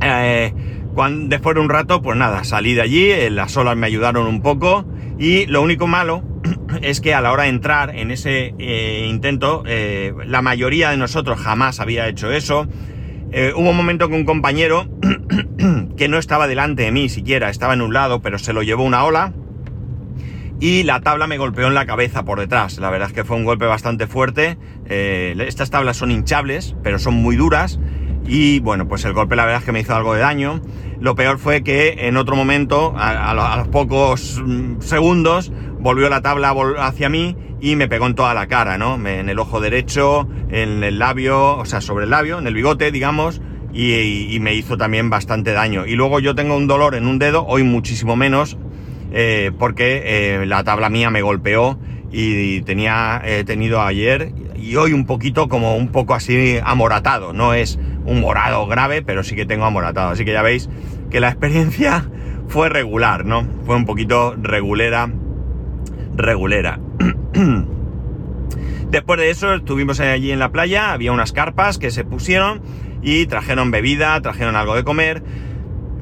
Eh, 0.00 0.52
después 1.24 1.54
de 1.54 1.60
un 1.60 1.68
rato, 1.68 2.02
pues 2.02 2.16
nada, 2.16 2.44
salí 2.44 2.74
de 2.74 2.82
allí, 2.82 3.10
eh, 3.10 3.30
las 3.30 3.56
olas 3.56 3.76
me 3.76 3.86
ayudaron 3.86 4.26
un 4.26 4.40
poco 4.40 4.86
y 5.18 5.46
lo 5.46 5.62
único 5.62 5.86
malo 5.86 6.22
es 6.82 7.00
que 7.00 7.14
a 7.14 7.20
la 7.20 7.32
hora 7.32 7.44
de 7.44 7.50
entrar 7.50 7.94
en 7.94 8.10
ese 8.10 8.54
eh, 8.58 9.06
intento, 9.08 9.64
la 9.64 10.42
mayoría 10.42 10.90
de 10.90 10.96
nosotros 10.96 11.38
jamás 11.38 11.80
había 11.80 12.08
hecho 12.08 12.30
eso. 12.30 12.68
hubo 13.56 13.70
un 13.70 13.76
momento 13.76 14.08
que 14.08 14.14
un 14.14 14.24
compañero 14.24 14.88
que 15.96 16.08
no 16.08 16.18
estaba 16.18 16.46
delante 16.46 16.82
de 16.82 16.92
mí 16.92 17.08
siquiera, 17.08 17.50
estaba 17.50 17.74
en 17.74 17.82
un 17.82 17.92
lado, 17.92 18.22
pero 18.22 18.38
se 18.38 18.52
lo 18.52 18.62
llevó 18.62 18.84
una 18.84 19.04
ola 19.04 19.32
y 20.58 20.84
la 20.84 21.00
tabla 21.00 21.26
me 21.26 21.36
golpeó 21.36 21.66
en 21.66 21.74
la 21.74 21.84
cabeza 21.84 22.24
por 22.24 22.40
detrás. 22.40 22.78
La 22.78 22.88
verdad 22.88 23.08
es 23.08 23.14
que 23.14 23.24
fue 23.24 23.36
un 23.36 23.44
golpe 23.44 23.66
bastante 23.66 24.06
fuerte. 24.06 24.56
estas 24.86 25.68
tablas 25.68 25.98
son 25.98 26.10
hinchables, 26.10 26.74
pero 26.82 26.98
son 26.98 27.14
muy 27.14 27.36
duras 27.36 27.78
y 28.26 28.60
bueno, 28.60 28.88
pues 28.88 29.04
el 29.04 29.12
golpe 29.12 29.36
la 29.36 29.44
verdad 29.44 29.60
es 29.60 29.64
que 29.64 29.72
me 29.72 29.80
hizo 29.80 29.94
algo 29.94 30.14
de 30.14 30.20
daño. 30.20 30.60
Lo 31.00 31.14
peor 31.14 31.38
fue 31.38 31.62
que 31.62 32.08
en 32.08 32.16
otro 32.16 32.36
momento, 32.36 32.94
a, 32.96 33.56
los 33.56 33.68
pocos 33.68 34.42
mm, 34.44 34.80
segundos, 34.80 35.52
volvió 35.78 36.08
la 36.08 36.22
tabla 36.22 36.54
hacia 36.78 37.08
mí 37.08 37.36
y 37.60 37.76
me 37.76 37.88
pegó 37.88 38.06
en 38.06 38.14
toda 38.14 38.34
la 38.34 38.46
cara, 38.46 38.78
¿no? 38.78 38.94
en 39.06 39.28
el 39.28 39.38
ojo 39.38 39.60
derecho, 39.60 40.28
en 40.50 40.82
el 40.82 40.98
labio, 40.98 41.56
o 41.56 41.64
sea, 41.64 41.80
sobre 41.80 42.04
el 42.04 42.10
labio, 42.10 42.38
en 42.38 42.46
el 42.46 42.54
bigote, 42.54 42.90
digamos, 42.90 43.40
y, 43.72 44.38
me 44.40 44.54
hizo 44.54 44.76
también 44.76 45.10
bastante 45.10 45.52
daño. 45.52 45.86
Y 45.86 45.94
luego 45.94 46.20
yo 46.20 46.34
tengo 46.34 46.56
un 46.56 46.66
dolor 46.66 46.94
en 46.94 47.06
un 47.06 47.18
dedo, 47.18 47.46
hoy 47.46 47.62
muchísimo 47.62 48.16
menos, 48.16 48.56
eh, 49.12 49.52
porque 49.58 50.02
eh, 50.04 50.46
la 50.46 50.64
tabla 50.64 50.88
mía 50.90 51.10
me 51.10 51.22
golpeó 51.22 51.78
y 52.10 52.62
tenía 52.62 53.20
he 53.24 53.44
tenido 53.44 53.82
ayer 53.82 54.32
y 54.58 54.76
hoy 54.76 54.92
un 54.92 55.06
poquito 55.06 55.48
como 55.48 55.76
un 55.76 55.88
poco 55.88 56.14
así 56.14 56.58
amoratado, 56.62 57.32
no 57.32 57.54
es 57.54 57.78
un 58.04 58.20
morado 58.20 58.66
grave, 58.66 59.02
pero 59.02 59.22
sí 59.22 59.34
que 59.36 59.46
tengo 59.46 59.64
amoratado. 59.64 60.10
Así 60.10 60.24
que 60.24 60.32
ya 60.32 60.42
veis 60.42 60.68
que 61.10 61.20
la 61.20 61.28
experiencia 61.28 62.08
fue 62.48 62.68
regular, 62.68 63.24
¿no? 63.24 63.46
Fue 63.64 63.76
un 63.76 63.86
poquito 63.86 64.34
regulera, 64.40 65.10
regulera. 66.16 66.80
Después 68.90 69.18
de 69.18 69.30
eso 69.30 69.54
estuvimos 69.54 69.98
allí 70.00 70.30
en 70.30 70.38
la 70.38 70.52
playa, 70.52 70.92
había 70.92 71.12
unas 71.12 71.32
carpas 71.32 71.78
que 71.78 71.90
se 71.90 72.04
pusieron 72.04 72.62
y 73.02 73.26
trajeron 73.26 73.70
bebida, 73.70 74.20
trajeron 74.22 74.56
algo 74.56 74.76
de 74.76 74.84
comer, 74.84 75.22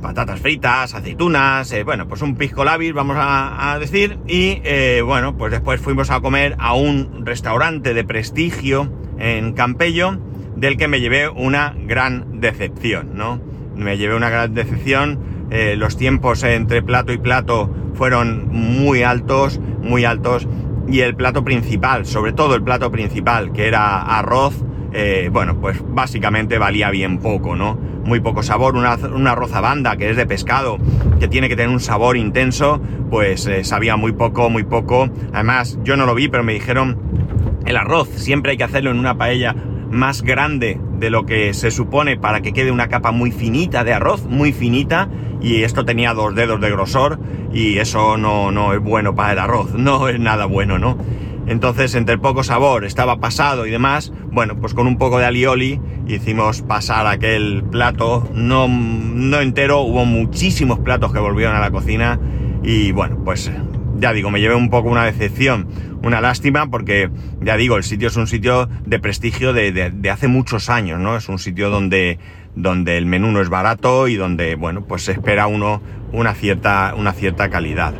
patatas 0.04 0.38
fritas, 0.38 0.94
aceitunas, 0.94 1.72
eh, 1.72 1.82
bueno, 1.82 2.06
pues 2.06 2.20
un 2.20 2.36
pisco 2.36 2.62
labis, 2.62 2.92
vamos 2.92 3.16
a, 3.18 3.78
decir, 3.80 4.18
y 4.28 4.60
eh, 4.62 5.00
bueno, 5.02 5.34
pues 5.38 5.50
después 5.50 5.80
fuimos 5.80 6.10
a 6.10 6.20
comer 6.20 6.56
a 6.58 6.74
un 6.74 7.24
restaurante 7.24 7.94
de 7.94 8.04
prestigio 8.04 8.92
en 9.18 9.54
Campello, 9.54 10.18
del 10.56 10.76
que 10.76 10.88
me 10.88 11.00
llevé 11.00 11.30
una 11.30 11.74
gran 11.86 12.42
decepción, 12.42 13.12
¿no? 13.14 13.40
Me 13.76 13.96
llevé 13.96 14.14
una 14.14 14.28
gran 14.28 14.52
decepción, 14.52 15.48
eh, 15.50 15.74
los 15.78 15.96
tiempos 15.96 16.42
entre 16.42 16.82
plato 16.82 17.14
y 17.14 17.16
plato 17.16 17.74
fueron 17.94 18.48
muy 18.50 19.02
altos, 19.02 19.58
muy 19.80 20.04
altos, 20.04 20.46
y 20.86 21.00
el 21.00 21.16
plato 21.16 21.44
principal, 21.44 22.04
sobre 22.04 22.34
todo 22.34 22.56
el 22.56 22.62
plato 22.62 22.90
principal, 22.90 23.52
que 23.52 23.68
era 23.68 24.02
arroz, 24.02 24.62
eh, 24.94 25.28
bueno, 25.32 25.60
pues 25.60 25.78
básicamente 25.84 26.56
valía 26.56 26.88
bien 26.90 27.18
poco, 27.18 27.56
¿no? 27.56 27.74
Muy 28.04 28.20
poco 28.20 28.44
sabor, 28.44 28.76
una, 28.76 28.94
una 28.94 29.34
banda 29.34 29.96
que 29.96 30.08
es 30.08 30.16
de 30.16 30.24
pescado, 30.24 30.78
que 31.18 31.26
tiene 31.26 31.48
que 31.48 31.56
tener 31.56 31.70
un 31.70 31.80
sabor 31.80 32.16
intenso, 32.16 32.80
pues 33.10 33.46
eh, 33.46 33.64
sabía 33.64 33.96
muy 33.96 34.12
poco, 34.12 34.50
muy 34.50 34.62
poco. 34.62 35.10
Además, 35.32 35.78
yo 35.82 35.96
no 35.96 36.06
lo 36.06 36.14
vi, 36.14 36.28
pero 36.28 36.44
me 36.44 36.52
dijeron, 36.52 36.98
el 37.66 37.76
arroz 37.76 38.08
siempre 38.08 38.52
hay 38.52 38.56
que 38.56 38.64
hacerlo 38.64 38.92
en 38.92 38.98
una 38.98 39.18
paella 39.18 39.56
más 39.90 40.22
grande 40.22 40.78
de 40.98 41.10
lo 41.10 41.26
que 41.26 41.54
se 41.54 41.70
supone 41.70 42.16
para 42.16 42.40
que 42.40 42.52
quede 42.52 42.70
una 42.70 42.88
capa 42.88 43.10
muy 43.10 43.32
finita 43.32 43.84
de 43.84 43.94
arroz, 43.94 44.26
muy 44.26 44.52
finita, 44.52 45.08
y 45.40 45.62
esto 45.62 45.84
tenía 45.84 46.14
dos 46.14 46.34
dedos 46.34 46.60
de 46.60 46.70
grosor, 46.70 47.18
y 47.52 47.78
eso 47.78 48.16
no, 48.16 48.52
no 48.52 48.72
es 48.74 48.80
bueno 48.80 49.14
para 49.14 49.32
el 49.32 49.38
arroz, 49.38 49.72
no 49.74 50.08
es 50.08 50.20
nada 50.20 50.46
bueno, 50.46 50.78
¿no? 50.78 50.98
Entonces, 51.46 51.94
entre 51.94 52.16
poco 52.18 52.42
sabor, 52.42 52.84
estaba 52.84 53.20
pasado 53.20 53.66
y 53.66 53.70
demás, 53.70 54.12
bueno, 54.30 54.56
pues 54.56 54.72
con 54.72 54.86
un 54.86 54.96
poco 54.96 55.18
de 55.18 55.26
alioli 55.26 55.80
hicimos 56.06 56.62
pasar 56.62 57.06
aquel 57.06 57.62
plato, 57.70 58.28
no, 58.32 58.66
no 58.66 59.40
entero, 59.40 59.80
hubo 59.80 60.06
muchísimos 60.06 60.78
platos 60.78 61.12
que 61.12 61.18
volvieron 61.18 61.54
a 61.54 61.60
la 61.60 61.70
cocina, 61.70 62.18
y 62.62 62.92
bueno, 62.92 63.18
pues 63.24 63.50
ya 63.98 64.12
digo, 64.12 64.30
me 64.30 64.40
llevé 64.40 64.54
un 64.54 64.70
poco 64.70 64.88
una 64.88 65.04
decepción, 65.04 65.68
una 66.02 66.20
lástima, 66.20 66.70
porque 66.70 67.10
ya 67.42 67.56
digo, 67.56 67.76
el 67.76 67.84
sitio 67.84 68.08
es 68.08 68.16
un 68.16 68.26
sitio 68.26 68.68
de 68.86 68.98
prestigio 68.98 69.52
de, 69.52 69.92
hace 70.10 70.28
muchos 70.28 70.70
años, 70.70 70.98
¿no? 70.98 71.16
Es 71.16 71.28
un 71.28 71.38
sitio 71.38 71.70
donde, 71.70 72.18
donde 72.54 72.96
el 72.96 73.06
menú 73.06 73.30
no 73.32 73.40
es 73.40 73.50
barato 73.50 74.08
y 74.08 74.16
donde, 74.16 74.54
bueno, 74.54 74.84
pues 74.86 75.02
se 75.02 75.12
espera 75.12 75.46
uno 75.46 75.82
una 76.12 76.34
cierta, 76.34 76.94
una 76.96 77.12
cierta 77.12 77.50
calidad. 77.50 77.94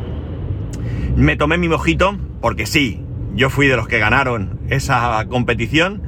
Me 1.15 1.35
tomé 1.35 1.57
mi 1.57 1.69
mojito, 1.69 2.17
porque 2.41 2.65
sí, 2.65 3.04
yo 3.35 3.49
fui 3.49 3.67
de 3.67 3.75
los 3.75 3.87
que 3.87 3.99
ganaron 3.99 4.59
esa 4.69 5.25
competición. 5.29 6.01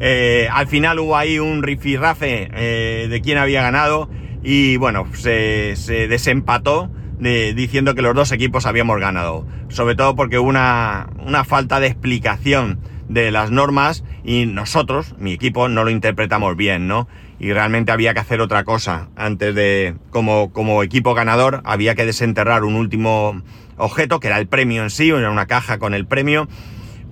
Eh, 0.00 0.48
al 0.52 0.68
final 0.68 0.98
hubo 1.00 1.16
ahí 1.16 1.38
un 1.38 1.62
rifirrafe 1.62 2.48
eh, 2.54 3.08
de 3.10 3.20
quién 3.20 3.36
había 3.36 3.62
ganado 3.62 4.08
y 4.42 4.76
bueno, 4.76 5.06
se, 5.14 5.74
se 5.76 6.06
desempató 6.06 6.90
diciendo 7.20 7.94
que 7.94 8.02
los 8.02 8.14
dos 8.14 8.32
equipos 8.32 8.66
habíamos 8.66 9.00
ganado. 9.00 9.44
Sobre 9.68 9.94
todo 9.94 10.14
porque 10.14 10.38
hubo 10.38 10.48
una, 10.48 11.08
falta 11.44 11.80
de 11.80 11.88
explicación 11.88 12.78
de 13.08 13.30
las 13.30 13.50
normas 13.50 14.04
y 14.22 14.46
nosotros, 14.46 15.14
mi 15.18 15.32
equipo, 15.32 15.68
no 15.68 15.84
lo 15.84 15.90
interpretamos 15.90 16.56
bien, 16.56 16.86
¿no? 16.86 17.08
Y 17.40 17.52
realmente 17.52 17.92
había 17.92 18.14
que 18.14 18.20
hacer 18.20 18.40
otra 18.40 18.64
cosa. 18.64 19.08
Antes 19.16 19.54
de, 19.54 19.96
como 20.10 20.82
equipo 20.82 21.14
ganador, 21.14 21.60
había 21.64 21.94
que 21.94 22.04
desenterrar 22.04 22.64
un 22.64 22.74
último 22.74 23.42
objeto, 23.78 24.20
que 24.20 24.28
era 24.28 24.38
el 24.38 24.46
premio 24.46 24.82
en 24.82 24.90
sí, 24.90 25.10
era 25.10 25.30
una 25.30 25.46
caja 25.46 25.78
con 25.78 25.94
el 25.94 26.06
premio, 26.06 26.48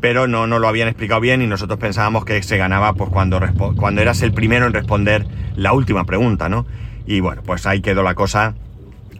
pero 0.00 0.26
no, 0.26 0.46
no 0.46 0.58
lo 0.58 0.68
habían 0.68 0.88
explicado 0.88 1.20
bien 1.20 1.42
y 1.42 1.46
nosotros 1.46 1.78
pensábamos 1.78 2.24
que 2.24 2.42
se 2.42 2.56
ganaba 2.56 2.92
pues 2.92 3.10
cuando, 3.10 3.40
cuando 3.76 4.02
eras 4.02 4.22
el 4.22 4.32
primero 4.32 4.66
en 4.66 4.72
responder 4.72 5.26
la 5.56 5.72
última 5.72 6.04
pregunta, 6.04 6.48
¿no? 6.48 6.66
Y 7.06 7.20
bueno, 7.20 7.42
pues 7.42 7.66
ahí 7.66 7.80
quedó 7.80 8.02
la 8.02 8.14
cosa. 8.14 8.54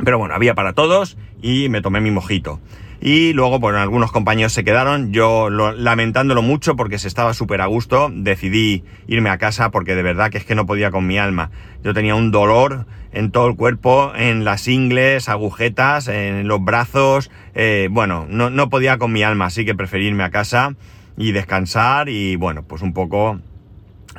Pero 0.05 0.19
bueno, 0.19 0.35
había 0.35 0.55
para 0.55 0.75
todos 0.75 1.17
y 1.41 1.69
me 1.69 1.81
tomé 1.81 2.01
mi 2.01 2.11
mojito. 2.11 2.61
Y 3.07 3.35
luego, 3.35 3.61
bueno, 3.61 3.79
algunos 3.79 4.11
compañeros 4.11 4.53
se 4.53 4.65
quedaron. 4.65 5.13
Yo, 5.13 5.49
lamentándolo 5.49 6.43
mucho 6.43 6.75
porque 6.75 6.99
se 6.99 7.07
estaba 7.07 7.35
súper 7.35 7.61
a 7.61 7.67
gusto, 7.67 8.11
decidí 8.13 8.83
irme 9.07 9.31
a 9.31 9.39
casa 9.39 9.71
porque 9.71 9.95
de 9.95 10.03
verdad 10.03 10.29
que 10.29 10.39
es 10.39 10.45
que 10.45 10.57
no 10.57 10.67
podía 10.67 10.91
con 10.91 11.07
mi 11.07 11.17
alma. 11.17 11.53
Yo 11.85 11.95
tenía 11.95 12.17
un 12.17 12.33
dolor 12.33 12.85
en 13.13 13.31
todo 13.31 13.47
el 13.47 13.55
cuerpo, 13.55 14.13
en 14.17 14.45
las 14.45 14.67
ingles, 14.67 15.29
agujetas, 15.29 16.09
en 16.09 16.49
los 16.49 16.65
brazos. 16.65 17.31
Eh, 17.55 17.87
bueno, 17.93 18.27
no, 18.29 18.51
no, 18.51 18.71
podía 18.71 18.99
con 18.99 19.13
mi 19.13 19.23
alma, 19.23 19.45
así 19.45 19.65
que 19.65 19.77
preferí 19.77 20.09
irme 20.09 20.25
a 20.25 20.31
casa 20.31 20.75
y 21.17 21.31
descansar 21.31 22.09
y, 22.09 22.35
bueno, 22.35 22.65
pues 22.65 22.83
un 22.83 22.93
poco... 22.93 23.39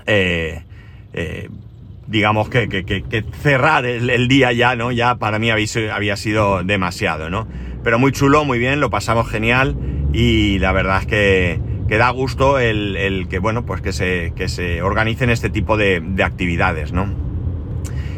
Eh, 0.05 0.63
eh, 1.11 1.49
digamos 2.07 2.47
que, 2.47 2.69
que, 2.69 3.25
cerrar 3.41 3.85
el, 3.85 4.27
día 4.29 4.53
ya, 4.53 4.77
¿no? 4.77 4.93
Ya 4.93 5.15
para 5.15 5.39
mí 5.39 5.51
había, 5.51 5.67
había 5.93 6.15
sido 6.15 6.63
demasiado, 6.63 7.29
¿no? 7.29 7.47
Pero 7.83 7.99
muy 7.99 8.11
chulo, 8.11 8.43
muy 8.45 8.59
bien, 8.59 8.79
lo 8.79 8.89
pasamos 8.89 9.29
genial 9.29 9.75
y 10.13 10.59
la 10.59 10.71
verdad 10.71 11.01
es 11.01 11.07
que, 11.07 11.59
que 11.87 11.97
da 11.97 12.09
gusto 12.09 12.59
el, 12.59 12.95
el, 12.95 13.27
que, 13.27 13.39
bueno, 13.39 13.65
pues 13.65 13.81
que 13.81 13.93
se, 13.93 14.33
que 14.35 14.49
se 14.49 14.81
organicen 14.81 15.29
este 15.29 15.49
tipo 15.49 15.77
de, 15.77 16.01
de, 16.01 16.23
actividades, 16.23 16.91
¿no? 16.91 17.07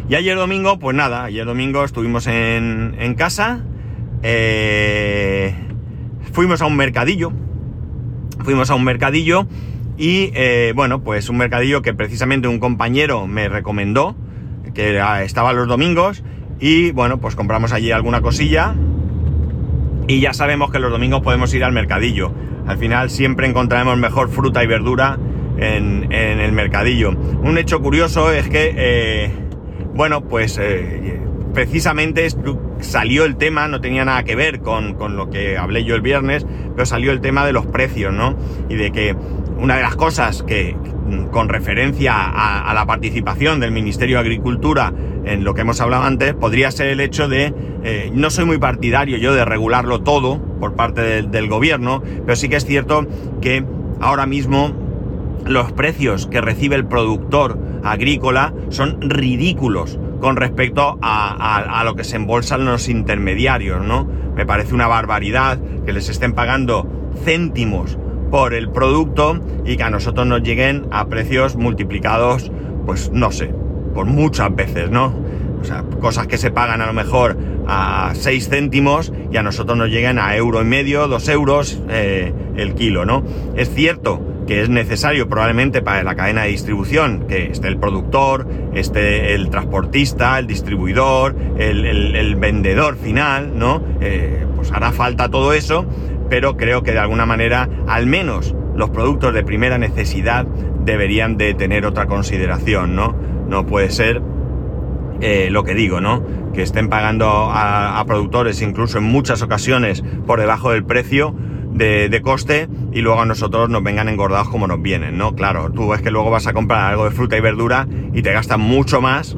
Y 0.08 0.16
ayer 0.16 0.36
domingo, 0.36 0.80
pues 0.80 0.96
nada, 0.96 1.26
ayer 1.26 1.46
domingo 1.46 1.84
estuvimos 1.84 2.26
en, 2.28 2.96
en 3.00 3.14
casa, 3.14 3.64
eh, 4.24 5.54
fuimos 6.32 6.62
a 6.62 6.66
un 6.66 6.76
mercadillo, 6.76 7.32
fuimos 8.44 8.70
a 8.72 8.76
un 8.76 8.84
mercadillo 8.84 9.46
y 9.98 10.32
eh, 10.34 10.74
bueno, 10.76 11.04
pues 11.04 11.30
un 11.30 11.38
mercadillo 11.38 11.82
que 11.82 11.94
precisamente 11.94 12.48
un 12.48 12.60
compañero 12.60 13.28
me 13.28 13.50
recomendó, 13.50 14.16
que 14.74 15.00
estaba 15.24 15.54
los 15.54 15.68
domingos, 15.68 16.24
y 16.60 16.92
bueno, 16.92 17.20
pues 17.20 17.36
compramos 17.36 17.72
allí 17.72 17.92
alguna 17.92 18.22
cosilla 18.22 18.76
y 20.10 20.22
ya 20.22 20.34
sabemos 20.34 20.72
que 20.72 20.80
los 20.80 20.90
domingos 20.90 21.22
podemos 21.22 21.54
ir 21.54 21.64
al 21.64 21.72
mercadillo. 21.72 22.34
Al 22.66 22.80
final 22.80 23.12
siempre 23.12 23.48
encontraremos 23.48 23.96
mejor 24.00 24.30
fruta 24.30 24.64
y 24.64 24.68
verdura 24.68 25.20
en, 25.58 26.12
el 26.12 26.52
mercadillo. 26.52 27.12
Un 27.12 27.60
hecho 27.60 27.80
curioso 27.80 28.32
es 28.32 28.50
que, 28.50 28.74
eh, 28.76 29.32
bueno, 29.94 30.22
pues 30.22 30.58
eh, 30.60 31.22
precisamente 31.54 32.28
salió 32.80 33.24
el 33.24 33.36
tema, 33.36 33.68
no 33.68 33.82
tenía 33.82 34.04
nada 34.04 34.24
que 34.24 34.36
ver 34.36 34.62
con, 34.62 34.98
lo 35.16 35.30
que 35.30 35.60
hablé 35.60 35.84
yo 35.84 35.94
el 35.94 36.02
viernes, 36.02 36.44
pero 36.74 36.88
salió 36.88 37.12
el 37.12 37.22
tema 37.22 37.46
de 37.46 37.54
los 37.54 37.68
precios, 37.68 38.12
¿no? 38.12 38.36
Y 38.68 38.78
de 38.78 38.90
que 38.92 39.16
una 39.60 39.76
de 39.76 39.82
las 39.82 39.96
cosas 39.96 40.44
que, 40.44 40.76
con 41.32 41.50
referencia 41.50 42.14
a, 42.16 42.74
la 42.74 42.86
participación 42.86 43.60
del 43.60 43.72
Ministerio 43.72 44.18
de 44.18 44.22
Agricultura 44.22 44.94
en 45.26 45.44
lo 45.44 45.54
que 45.54 45.62
hemos 45.62 45.82
hablado 45.82 46.04
antes, 46.04 46.34
podría 46.34 46.72
ser 46.72 46.88
el 46.88 47.00
hecho 47.00 47.28
de, 47.28 47.54
eh, 47.84 48.12
no 48.14 48.30
soy 48.30 48.46
muy 48.46 48.58
partidario 48.58 49.18
yo 49.18 49.34
de 49.34 49.46
regularlo 49.46 50.02
todo 50.02 50.40
por 50.60 50.76
parte 50.76 51.24
del 51.24 51.48
gobierno, 51.48 52.02
pero 52.26 52.36
sí 52.36 52.50
que 52.50 52.56
es 52.56 52.66
cierto 52.66 53.06
que 53.42 53.64
ahora 54.00 54.26
mismo 54.26 54.72
los 55.46 55.72
precios 55.72 56.28
que 56.28 56.42
recibe 56.42 56.76
el 56.76 56.86
productor 56.86 57.58
agrícola 57.84 58.54
son 58.70 59.02
ridículos 59.02 60.00
con 60.22 60.36
respecto 60.36 61.00
a, 61.02 61.80
a, 61.80 61.84
lo 61.86 61.96
que 61.96 62.04
se 62.04 62.18
embolsan 62.18 62.66
los 62.66 62.90
intermediarios, 62.90 63.86
¿no? 63.86 64.06
Me 64.36 64.46
parece 64.46 64.74
una 64.74 64.88
barbaridad 64.88 65.60
que 65.86 65.94
les 65.94 66.10
estén 66.10 66.34
pagando 66.34 67.12
céntimos 67.24 67.98
por 68.30 68.54
el 68.54 68.70
producto 68.70 69.40
y 69.66 69.78
que 69.78 69.84
a 69.84 69.90
nosotros 69.90 70.26
nos 70.28 70.42
lleguen 70.42 70.88
a 70.92 71.08
precios 71.08 71.56
multiplicados, 71.56 72.52
pues 72.86 73.12
no 73.12 73.32
sé, 73.32 73.54
por 73.94 74.06
muchas 74.06 74.56
veces, 74.56 74.90
¿no? 74.90 75.14
O 75.62 75.64
sea, 75.64 75.84
cosas 76.00 76.28
que 76.28 76.38
se 76.38 76.52
pagan 76.52 76.82
a 76.82 76.88
lo 76.88 76.94
mejor 76.94 77.38
a 77.68 78.12
6 78.16 78.50
céntimos 78.50 79.12
y 79.32 79.38
a 79.38 79.44
nosotros 79.44 79.78
nos 79.78 79.90
lleguen 79.90 80.18
a 80.18 80.36
euro 80.36 80.62
y 80.62 80.66
medio, 80.66 81.08
2 81.08 81.28
euros 81.30 81.82
eh, 81.90 82.34
el 82.56 82.74
kilo, 82.76 83.06
¿no? 83.06 83.24
Es 83.56 83.74
cierto 83.74 84.22
que 84.48 84.64
es 84.64 84.70
necesario 84.70 85.30
probablemente 85.30 85.84
para 85.84 86.02
la 86.02 86.16
cadena 86.16 86.42
de 86.42 86.50
distribución 86.50 87.28
que 87.28 87.52
esté 87.52 87.68
el 87.68 87.78
productor, 87.78 88.48
esté 88.74 89.36
el 89.36 89.52
transportista, 89.52 90.40
el 90.40 90.48
distribuidor, 90.48 91.36
el, 91.60 92.36
vendedor 92.36 92.98
final, 92.98 93.60
¿no? 93.60 93.84
Eh, 94.02 94.48
pues 94.56 94.72
hará 94.72 94.92
falta 94.92 95.30
todo 95.30 95.54
eso, 95.54 95.86
pero 96.30 96.58
creo 96.58 96.84
que 96.84 96.92
de 96.92 97.00
alguna 97.00 97.26
manera, 97.26 97.70
al 97.88 98.06
menos 98.06 98.56
los 98.76 98.90
productos 98.92 99.34
de 99.34 99.44
primera 99.44 99.78
necesidad 99.78 100.46
deberían 100.46 101.38
de 101.38 101.54
tener 101.54 101.86
otra 101.86 102.06
consideración, 102.06 102.96
¿no? 102.96 103.16
No 103.48 103.66
puede 103.66 103.90
ser 103.90 104.22
eh, 105.22 105.50
lo 105.52 105.64
que 105.64 105.74
digo, 105.74 106.00
¿no? 106.00 106.24
Que 106.54 106.62
estén 106.62 106.88
pagando 106.88 107.28
a, 107.52 108.04
productores 108.08 108.62
incluso 108.62 108.98
en 108.98 109.04
muchas 109.04 109.42
ocasiones 109.42 110.04
por 110.26 110.40
debajo 110.40 110.72
del 110.72 110.86
precio 110.86 111.36
de, 111.72 112.22
coste 112.24 112.68
y 112.92 113.02
luego 113.02 113.22
a 113.22 113.26
nosotros 113.26 113.70
nos 113.70 113.84
vengan 113.84 114.10
engordados 114.10 114.50
como 114.50 114.68
nos 114.68 114.82
vienen, 114.82 115.18
¿no? 115.18 115.36
Claro, 115.36 115.72
tú 115.72 115.90
ves 115.90 116.02
que 116.02 116.12
luego 116.12 116.30
vas 116.30 116.48
a 116.48 116.54
comprar 116.54 116.92
algo 116.92 117.06
de 117.06 117.12
fruta 117.12 117.38
y 117.38 117.42
verdura 117.42 117.88
y 118.14 118.22
te 118.22 118.32
gastan 118.32 118.62
mucho 118.62 119.02
más 119.02 119.38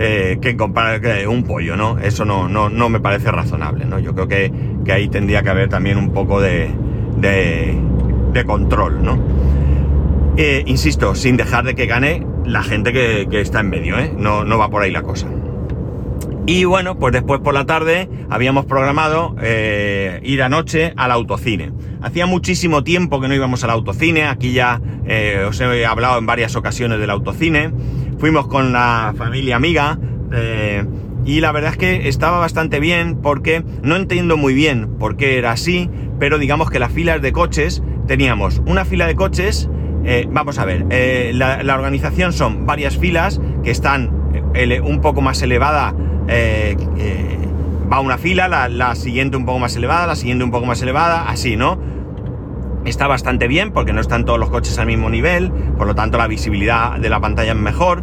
eh, 0.00 0.38
que 0.40 0.56
comprar 0.56 1.00
un 1.26 1.42
pollo, 1.42 1.76
¿no? 1.76 1.98
Eso 1.98 2.24
no, 2.24 2.48
no, 2.48 2.68
no 2.68 2.88
me 2.88 3.00
parece 3.00 3.32
razonable, 3.32 3.84
¿no? 3.84 3.98
Yo 3.98 4.14
creo 4.14 4.28
que, 4.28 4.52
que 4.84 4.92
ahí 4.92 5.08
tendría 5.08 5.42
que 5.42 5.50
haber 5.50 5.68
también 5.68 5.98
un 5.98 6.12
poco 6.12 6.40
de, 6.40 6.70
de, 7.16 8.44
control, 8.46 9.02
¿no? 9.02 9.18
Eh, 10.36 10.62
insisto, 10.66 11.16
sin 11.16 11.36
dejar 11.36 11.64
de 11.64 11.74
que 11.74 11.86
gane 11.86 12.24
la 12.44 12.62
gente 12.62 12.92
que, 12.92 13.40
está 13.40 13.58
en 13.58 13.70
medio, 13.70 13.98
¿eh? 13.98 14.14
No, 14.16 14.44
no 14.44 14.56
va 14.56 14.70
por 14.70 14.82
ahí 14.82 14.92
la 14.92 15.02
cosa. 15.02 15.26
Y 16.46 16.62
bueno, 16.62 16.96
pues 16.96 17.12
después 17.12 17.40
por 17.40 17.52
la 17.52 17.66
tarde 17.66 18.08
habíamos 18.30 18.66
programado 18.66 19.34
ir 20.22 20.42
anoche 20.44 20.92
al 20.96 21.10
autocine. 21.10 21.72
Hacía 22.00 22.26
muchísimo 22.26 22.84
tiempo 22.84 23.20
que 23.20 23.26
no 23.26 23.34
íbamos 23.34 23.64
al 23.64 23.70
autocine, 23.70 24.26
aquí 24.26 24.52
ya 24.52 24.80
os 25.48 25.60
he 25.60 25.84
hablado 25.84 26.18
en 26.20 26.26
varias 26.26 26.54
ocasiones 26.54 27.00
del 27.00 27.10
autocine. 27.10 27.72
Fuimos 28.18 28.48
con 28.48 28.72
la 28.72 29.14
familia 29.16 29.56
amiga, 29.56 29.98
y 31.28 31.40
la 31.40 31.52
verdad 31.52 31.72
es 31.72 31.76
que 31.76 32.08
estaba 32.08 32.38
bastante 32.38 32.80
bien 32.80 33.16
porque 33.20 33.62
no 33.82 33.96
entiendo 33.96 34.36
muy 34.38 34.54
bien 34.54 34.96
por 34.98 35.16
qué 35.16 35.36
era 35.36 35.52
así, 35.52 35.90
pero 36.18 36.38
digamos 36.38 36.70
que 36.70 36.78
las 36.78 36.90
filas 36.90 37.20
de 37.20 37.32
coches, 37.32 37.82
teníamos 38.06 38.62
una 38.66 38.86
fila 38.86 39.06
de 39.06 39.14
coches, 39.14 39.68
eh, 40.04 40.26
vamos 40.30 40.58
a 40.58 40.64
ver, 40.64 40.86
eh, 40.88 41.32
la, 41.34 41.74
organización 41.74 42.32
son 42.32 42.64
varias 42.64 42.96
filas 42.96 43.42
que 43.62 43.70
están 43.70 44.10
eh, 44.54 44.80
un 44.80 45.02
poco 45.02 45.20
más 45.20 45.42
elevada, 45.42 45.94
va 47.92 48.00
una 48.00 48.16
fila, 48.16 48.48
la, 48.48 48.68
la 48.70 48.94
siguiente 48.94 49.36
un 49.36 49.44
poco 49.44 49.58
más 49.58 49.76
elevada, 49.76 50.06
la 50.06 50.16
siguiente 50.16 50.44
un 50.44 50.50
poco 50.50 50.64
más 50.64 50.80
elevada, 50.80 51.28
así, 51.28 51.56
¿no? 51.56 51.78
Está 52.84 53.06
bastante 53.06 53.48
bien 53.48 53.72
porque 53.72 53.92
no 53.92 54.00
están 54.00 54.24
todos 54.24 54.38
los 54.38 54.50
coches 54.50 54.78
al 54.78 54.86
mismo 54.86 55.10
nivel, 55.10 55.50
por 55.50 55.86
lo 55.86 55.94
tanto 55.94 56.18
la 56.18 56.26
visibilidad 56.26 56.98
de 56.98 57.10
la 57.10 57.20
pantalla 57.20 57.52
es 57.52 57.58
mejor. 57.58 58.02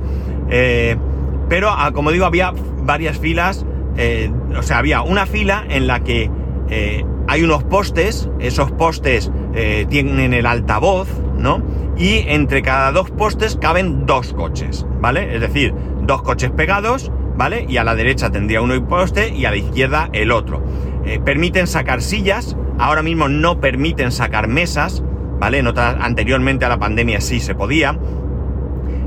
pero 1.49 1.69
ah, 1.69 1.91
como 1.93 2.11
digo, 2.11 2.25
había 2.25 2.53
varias 2.83 3.17
filas, 3.17 3.65
eh, 3.97 4.31
o 4.57 4.61
sea, 4.61 4.77
había 4.79 5.01
una 5.01 5.25
fila 5.25 5.65
en 5.69 5.87
la 5.87 6.01
que 6.01 6.29
eh, 6.69 7.05
hay 7.27 7.43
unos 7.43 7.63
postes, 7.63 8.29
esos 8.39 8.71
postes 8.71 9.31
eh, 9.53 9.85
tienen 9.89 10.33
el 10.33 10.45
altavoz, 10.45 11.07
¿no? 11.37 11.61
Y 11.97 12.25
entre 12.27 12.61
cada 12.61 12.91
dos 12.91 13.09
postes 13.11 13.57
caben 13.59 14.05
dos 14.05 14.33
coches, 14.33 14.85
¿vale? 14.99 15.35
Es 15.35 15.41
decir, 15.41 15.73
dos 16.01 16.21
coches 16.21 16.51
pegados, 16.51 17.11
¿vale? 17.37 17.65
Y 17.67 17.77
a 17.77 17.83
la 17.83 17.95
derecha 17.95 18.31
tendría 18.31 18.61
uno 18.61 18.75
y 18.75 18.81
poste 18.81 19.29
y 19.29 19.45
a 19.45 19.51
la 19.51 19.57
izquierda 19.57 20.09
el 20.13 20.31
otro. 20.31 20.61
Permiten 21.23 21.67
sacar 21.67 22.01
sillas, 22.01 22.55
ahora 22.77 23.03
mismo 23.03 23.27
no 23.27 23.59
permiten 23.59 24.11
sacar 24.11 24.47
mesas, 24.47 25.03
¿vale? 25.39 25.59
En 25.59 25.67
anteriormente 25.67 26.65
a 26.65 26.69
la 26.69 26.79
pandemia 26.79 27.21
sí 27.21 27.39
se 27.39 27.55
podía. 27.55 27.97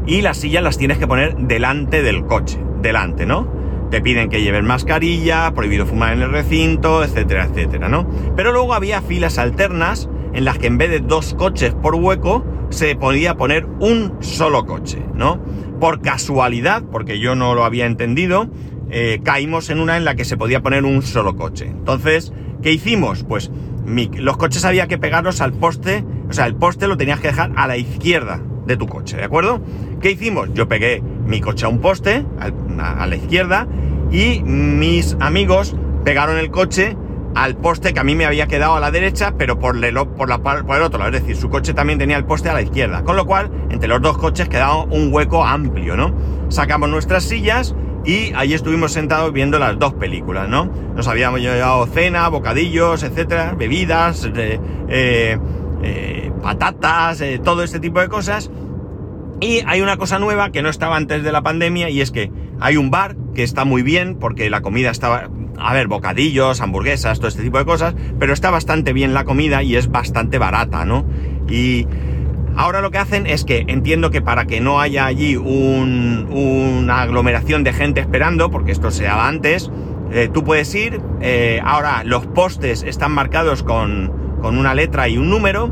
Y 0.07 0.23
las 0.23 0.39
sillas 0.39 0.63
las 0.63 0.79
tienes 0.79 0.99
que 0.99 1.07
poner 1.07 1.37
delante 1.37 2.03
del 2.03 2.25
coche, 2.25 2.59
delante, 2.81 3.27
¿no? 3.27 3.59
te 3.91 4.03
piden 4.03 4.29
que 4.29 4.43
lleven 4.43 4.67
mascarilla, 4.67 5.53
prohibido 5.55 5.87
fumar 5.87 6.13
en 6.13 6.23
el 6.23 6.31
recinto, 6.31 7.03
etcétera, 7.03 7.47
etcétera, 7.47 7.89
¿no? 7.89 8.07
Pero 8.37 8.53
luego 8.53 8.75
había 8.75 9.01
filas 9.01 9.39
alternas 9.39 10.09
en 10.33 10.45
las 10.45 10.59
que 10.59 10.67
en 10.67 10.79
vez 10.79 10.91
de 10.91 11.01
dos 11.01 11.35
coches 11.35 11.75
por 11.75 11.95
hueco, 11.95 12.45
se 12.71 12.95
podía 12.97 13.37
poner 13.37 13.67
un 13.81 14.17
solo 14.21 14.67
coche, 14.67 15.03
¿no? 15.15 15.41
Por 15.81 16.03
casualidad, 16.03 16.83
porque 16.93 17.19
yo 17.19 17.35
no 17.35 17.55
lo 17.55 17.65
había 17.65 17.87
entendido, 17.87 18.49
eh, 18.91 19.21
caímos 19.23 19.71
en 19.71 19.81
una 19.81 19.97
en 19.97 20.05
la 20.05 20.15
que 20.15 20.25
se 20.25 20.37
podía 20.37 20.63
poner 20.63 20.85
un 20.85 21.03
solo 21.03 21.37
coche. 21.37 21.67
Entonces, 21.67 22.33
¿qué 22.63 22.73
hicimos? 22.73 23.25
Pues 23.25 23.51
los 23.87 24.37
coches 24.37 24.65
había 24.65 24.87
que 24.87 24.99
pegarlos 24.99 25.41
al 25.41 25.53
poste, 25.53 26.05
o 26.29 26.33
sea, 26.33 26.47
el 26.47 26.55
poste 26.55 26.89
lo 26.89 26.97
tenías 26.97 27.21
que 27.21 27.29
dejar 27.29 27.53
a 27.57 27.67
la 27.67 27.77
izquierda 27.77 28.41
de 28.67 28.77
tu 28.77 28.87
coche, 28.87 29.17
¿de 29.17 29.25
acuerdo? 29.25 29.63
¿Qué 30.01 30.11
hicimos? 30.11 30.51
Yo 30.53 30.69
pegué 30.69 31.03
mi 31.27 31.41
coche 31.41 31.65
a 31.65 31.69
un 31.69 31.81
poste, 31.81 32.25
a, 32.39 33.07
la 33.07 33.17
izquierda, 33.17 33.67
y 34.11 34.43
mis 34.43 35.17
amigos 35.21 35.75
pegaron 36.05 36.39
el 36.39 36.51
coche 36.51 36.97
al 37.35 37.57
poste 37.57 37.95
que 37.95 38.01
a 38.01 38.05
mí 38.05 38.15
me 38.15 38.27
había 38.27 38.47
quedado 38.47 38.75
a 38.75 38.81
la 38.81 38.91
derecha, 38.91 39.35
pero 39.39 39.59
por, 39.59 39.83
el, 39.83 39.95
por, 40.17 40.29
la, 40.29 40.39
por 40.39 40.77
el 40.77 40.83
otro 40.83 40.99
lado. 40.99 41.15
Es 41.15 41.23
decir, 41.23 41.37
su 41.37 41.49
coche 41.49 41.73
también 41.73 41.99
tenía 41.99 42.17
el 42.17 42.25
poste 42.25 42.49
a 42.49 42.55
la 42.55 42.63
izquierda. 42.63 43.05
Con 43.05 43.17
lo 43.17 43.27
cual, 43.27 43.51
entre 43.71 43.89
los 43.89 44.01
dos 44.01 44.19
coches 44.19 44.49
quedaba 44.49 44.85
un 44.85 45.13
hueco 45.13 45.45
amplio, 45.45 45.97
¿no? 45.97 46.13
Sacamos 46.49 46.89
nuestras 46.89 47.25
sillas 47.25 47.75
y 48.05 48.33
ahí 48.35 48.55
estuvimos 48.55 48.93
sentados 48.93 49.33
viendo 49.33 49.59
las 49.59 49.79
dos 49.79 49.95
películas, 49.95 50.49
¿no? 50.49 50.71
Nos 50.95 51.09
habíamos 51.09 51.41
llevado 51.41 51.87
cena, 51.87 52.29
bocadillos, 52.29 53.03
etcétera, 53.03 53.55
bebidas, 53.57 54.29
eh, 54.35 55.39
eh, 55.83 56.33
patatas, 56.43 57.21
eh, 57.21 57.41
todo 57.43 57.63
este 57.63 57.81
tipo 57.81 58.01
de 58.01 58.09
cosas. 58.09 58.51
Y 59.41 59.61
hay 59.67 59.81
una 59.81 59.97
cosa 59.97 60.19
nueva 60.19 60.51
que 60.51 60.63
no 60.63 60.69
estaba 60.69 60.97
antes 60.97 61.23
de 61.23 61.31
la 61.31 61.43
pandemia 61.43 61.91
y 61.91 62.01
es 62.01 62.11
que 62.11 62.31
hay 62.61 62.77
un 62.77 62.91
bar 62.91 63.17
que 63.35 63.45
está 63.45 63.65
muy 63.65 63.83
bien 63.83 64.17
porque 64.17 64.51
la 64.51 64.63
comida 64.63 64.91
estaba, 64.91 65.29
a 65.59 65.75
ver, 65.75 65.87
bocadillos, 65.87 66.61
hamburguesas, 66.61 67.19
todo 67.19 67.29
este 67.29 67.43
tipo 67.43 67.59
de 67.59 67.65
cosas, 67.65 67.95
pero 68.19 68.33
está 68.33 68.51
bastante 68.51 68.93
bien 68.93 69.15
la 69.15 69.25
comida 69.25 69.63
y 69.63 69.77
es 69.77 69.91
bastante 69.91 70.39
barata, 70.39 70.85
¿no? 70.85 71.05
Y 71.49 71.87
ahora 72.59 72.81
lo 72.81 72.91
que 72.91 72.99
hacen 72.99 73.27
es 73.27 73.45
que 73.45 73.65
entiendo 73.69 74.11
que 74.11 74.21
para 74.21 74.45
que 74.45 74.61
no 74.61 74.81
haya 74.81 75.07
allí 75.07 75.37
una 75.37 77.01
aglomeración 77.01 77.65
de 77.65 77.73
gente 77.73 78.01
esperando, 78.01 78.51
porque 78.51 78.73
esto 78.73 78.91
se 78.91 79.05
daba 79.05 79.29
antes, 79.29 79.71
eh, 80.13 80.29
tú 80.33 80.43
puedes 80.43 80.75
ir, 80.75 81.01
eh, 81.21 81.61
ahora 81.65 82.03
los 82.05 82.27
postes 82.27 82.83
están 82.83 83.13
marcados 83.13 83.63
con, 83.63 84.13
con 84.43 84.59
una 84.59 84.75
letra 84.75 85.09
y 85.09 85.17
un 85.17 85.31
número, 85.31 85.71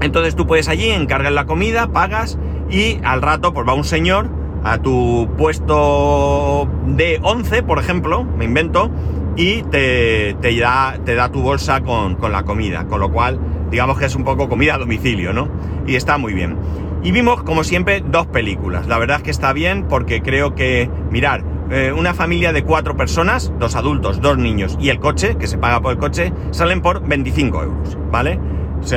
entonces 0.00 0.36
tú 0.36 0.46
puedes 0.46 0.68
allí, 0.68 0.90
encargar 0.90 1.32
la 1.32 1.44
comida, 1.44 1.88
pagas 1.88 2.38
y 2.70 3.00
al 3.02 3.20
rato 3.20 3.52
pues 3.52 3.66
va 3.66 3.74
un 3.74 3.84
señor 3.84 4.30
a 4.62 4.78
tu 4.78 5.28
puesto 5.36 6.68
de 6.86 7.18
11, 7.22 7.62
por 7.64 7.80
ejemplo, 7.80 8.24
me 8.24 8.44
invento, 8.44 8.90
y 9.36 9.62
te, 9.64 10.34
te, 10.40 10.58
da, 10.58 10.98
te 11.04 11.14
da 11.14 11.30
tu 11.30 11.42
bolsa 11.42 11.82
con, 11.82 12.16
la 12.30 12.44
comida, 12.44 12.86
con 12.86 13.00
lo 13.00 13.12
cual 13.12 13.38
digamos 13.70 13.98
que 13.98 14.06
es 14.06 14.14
un 14.14 14.24
poco 14.24 14.48
comida 14.48 14.74
a 14.74 14.78
domicilio, 14.78 15.32
¿no? 15.32 15.48
Y 15.86 15.96
está 15.96 16.18
muy 16.18 16.34
bien. 16.34 16.56
Y 17.02 17.12
vimos, 17.12 17.42
como 17.42 17.62
siempre, 17.62 18.02
dos 18.04 18.26
películas. 18.26 18.86
La 18.86 18.98
verdad 18.98 19.18
es 19.18 19.22
que 19.22 19.30
está 19.30 19.52
bien 19.52 19.86
porque 19.88 20.22
creo 20.22 20.54
que, 20.54 20.90
mirar, 21.10 21.44
eh, 21.70 21.92
una 21.92 22.14
familia 22.14 22.52
de 22.52 22.62
cuatro 22.62 22.96
personas, 22.96 23.52
dos 23.58 23.74
adultos, 23.74 24.20
dos 24.20 24.38
niños 24.38 24.76
y 24.80 24.90
el 24.90 25.00
coche, 25.00 25.36
que 25.36 25.46
se 25.46 25.58
paga 25.58 25.80
por 25.80 25.92
el 25.92 25.98
coche, 25.98 26.32
salen 26.50 26.80
por 26.80 27.06
25 27.06 27.62
euros, 27.62 27.98
¿vale? 28.10 28.38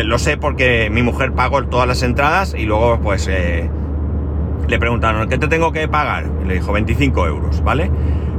lo 0.03 0.19
sé 0.19 0.37
porque 0.37 0.89
mi 0.91 1.01
mujer 1.01 1.31
pagó 1.31 1.63
todas 1.63 1.87
las 1.87 2.03
entradas 2.03 2.53
y 2.53 2.65
luego 2.65 2.99
pues 2.99 3.27
eh, 3.27 3.67
le 4.67 4.77
preguntaron, 4.79 5.27
¿qué 5.27 5.37
te 5.37 5.47
tengo 5.47 5.71
que 5.71 5.87
pagar? 5.87 6.29
Le 6.45 6.55
dijo 6.55 6.71
25 6.71 7.27
euros, 7.27 7.63
¿vale? 7.63 7.89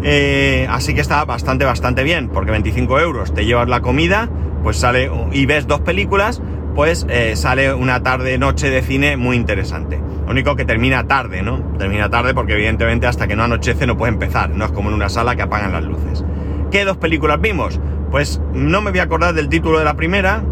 Eh, 0.02 0.66
así 0.70 0.94
que 0.94 1.00
está 1.00 1.24
bastante, 1.24 1.64
bastante 1.64 2.02
bien, 2.02 2.28
porque 2.28 2.50
25 2.50 3.00
euros 3.00 3.34
te 3.34 3.44
llevas 3.44 3.68
la 3.68 3.80
comida, 3.80 4.28
pues 4.62 4.78
sale 4.78 5.10
y 5.32 5.46
ves 5.46 5.66
dos 5.66 5.80
películas, 5.80 6.42
pues 6.74 7.06
eh, 7.08 7.36
sale 7.36 7.74
una 7.74 8.02
tarde, 8.02 8.38
noche 8.38 8.70
de 8.70 8.82
cine 8.82 9.16
muy 9.16 9.36
interesante. 9.36 10.00
Lo 10.24 10.32
único 10.32 10.56
que 10.56 10.64
termina 10.64 11.06
tarde, 11.06 11.42
¿no? 11.42 11.60
Termina 11.78 12.08
tarde 12.08 12.34
porque 12.34 12.54
evidentemente 12.54 13.06
hasta 13.06 13.26
que 13.26 13.36
no 13.36 13.42
anochece 13.42 13.86
no 13.86 13.96
puede 13.96 14.12
empezar, 14.12 14.50
no 14.50 14.64
es 14.64 14.72
como 14.72 14.88
en 14.88 14.94
una 14.94 15.08
sala 15.08 15.36
que 15.36 15.42
apagan 15.42 15.72
las 15.72 15.84
luces. 15.84 16.24
¿Qué 16.70 16.84
dos 16.84 16.96
películas 16.96 17.40
vimos? 17.40 17.80
Pues 18.10 18.40
no 18.54 18.80
me 18.80 18.90
voy 18.90 19.00
a 19.00 19.04
acordar 19.04 19.34
del 19.34 19.48
título 19.48 19.78
de 19.78 19.84
la 19.84 19.94
primera, 19.94 20.42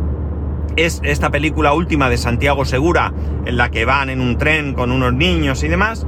es 0.76 1.00
esta 1.04 1.30
película 1.30 1.72
última 1.72 2.08
de 2.08 2.16
Santiago 2.16 2.64
Segura, 2.64 3.12
en 3.46 3.56
la 3.56 3.70
que 3.70 3.84
van 3.84 4.10
en 4.10 4.20
un 4.20 4.38
tren 4.38 4.74
con 4.74 4.92
unos 4.92 5.12
niños 5.12 5.62
y 5.64 5.68
demás. 5.68 6.06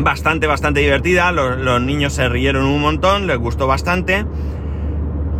Bastante, 0.00 0.46
bastante 0.46 0.80
divertida, 0.80 1.32
los, 1.32 1.82
niños 1.82 2.12
se 2.12 2.28
rieron 2.28 2.64
un 2.64 2.80
montón, 2.80 3.26
les 3.26 3.36
gustó 3.36 3.66
bastante. 3.66 4.24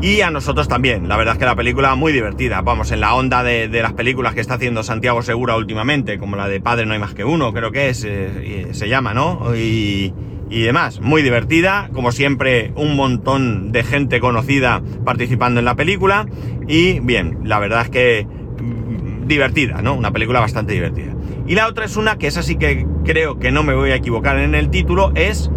Y 0.00 0.20
a 0.20 0.30
nosotros 0.30 0.68
también, 0.68 1.08
la 1.08 1.16
verdad 1.16 1.34
es 1.34 1.38
que 1.38 1.44
la 1.44 1.56
película 1.56 1.94
muy 1.94 2.12
divertida, 2.12 2.60
vamos, 2.60 2.92
en 2.92 3.00
la 3.00 3.14
onda 3.14 3.42
de, 3.42 3.68
las 3.68 3.92
películas 3.94 4.34
que 4.34 4.40
está 4.40 4.54
haciendo 4.54 4.82
Santiago 4.82 5.22
Segura 5.22 5.56
últimamente, 5.56 6.18
como 6.18 6.36
la 6.36 6.48
de 6.48 6.60
Padre 6.60 6.86
no 6.86 6.92
hay 6.92 7.00
más 7.00 7.14
que 7.14 7.24
uno, 7.24 7.52
creo 7.52 7.72
que 7.72 7.88
es, 7.88 8.04
eh, 8.04 8.68
se 8.72 8.88
llama, 8.88 9.14
¿no? 9.14 9.54
Y, 9.56 10.12
y 10.50 10.62
demás. 10.62 11.00
Muy 11.00 11.22
divertida, 11.22 11.90
como 11.92 12.12
siempre, 12.12 12.72
un 12.76 12.96
montón 12.96 13.72
de 13.72 13.84
gente 13.84 14.20
conocida 14.20 14.82
participando 15.04 15.60
en 15.60 15.64
la 15.64 15.76
película. 15.76 16.26
Y 16.66 17.00
bien, 17.00 17.40
la 17.44 17.58
verdad 17.58 17.82
es 17.82 17.90
que 17.90 18.26
mm, 18.26 19.26
divertida, 19.26 19.82
¿no? 19.82 19.94
Una 19.94 20.12
película 20.12 20.40
bastante 20.40 20.72
divertida. 20.72 21.14
Y 21.48 21.54
la 21.54 21.66
otra 21.66 21.86
es 21.86 21.96
una 21.96 22.18
que 22.18 22.26
es 22.26 22.36
así 22.36 22.56
que 22.56 22.86
creo 23.04 23.38
que 23.38 23.50
no 23.50 23.62
me 23.62 23.74
voy 23.74 23.90
a 23.90 23.94
equivocar 23.94 24.38
en 24.38 24.54
el 24.54 24.68
título, 24.68 25.12
es 25.14 25.50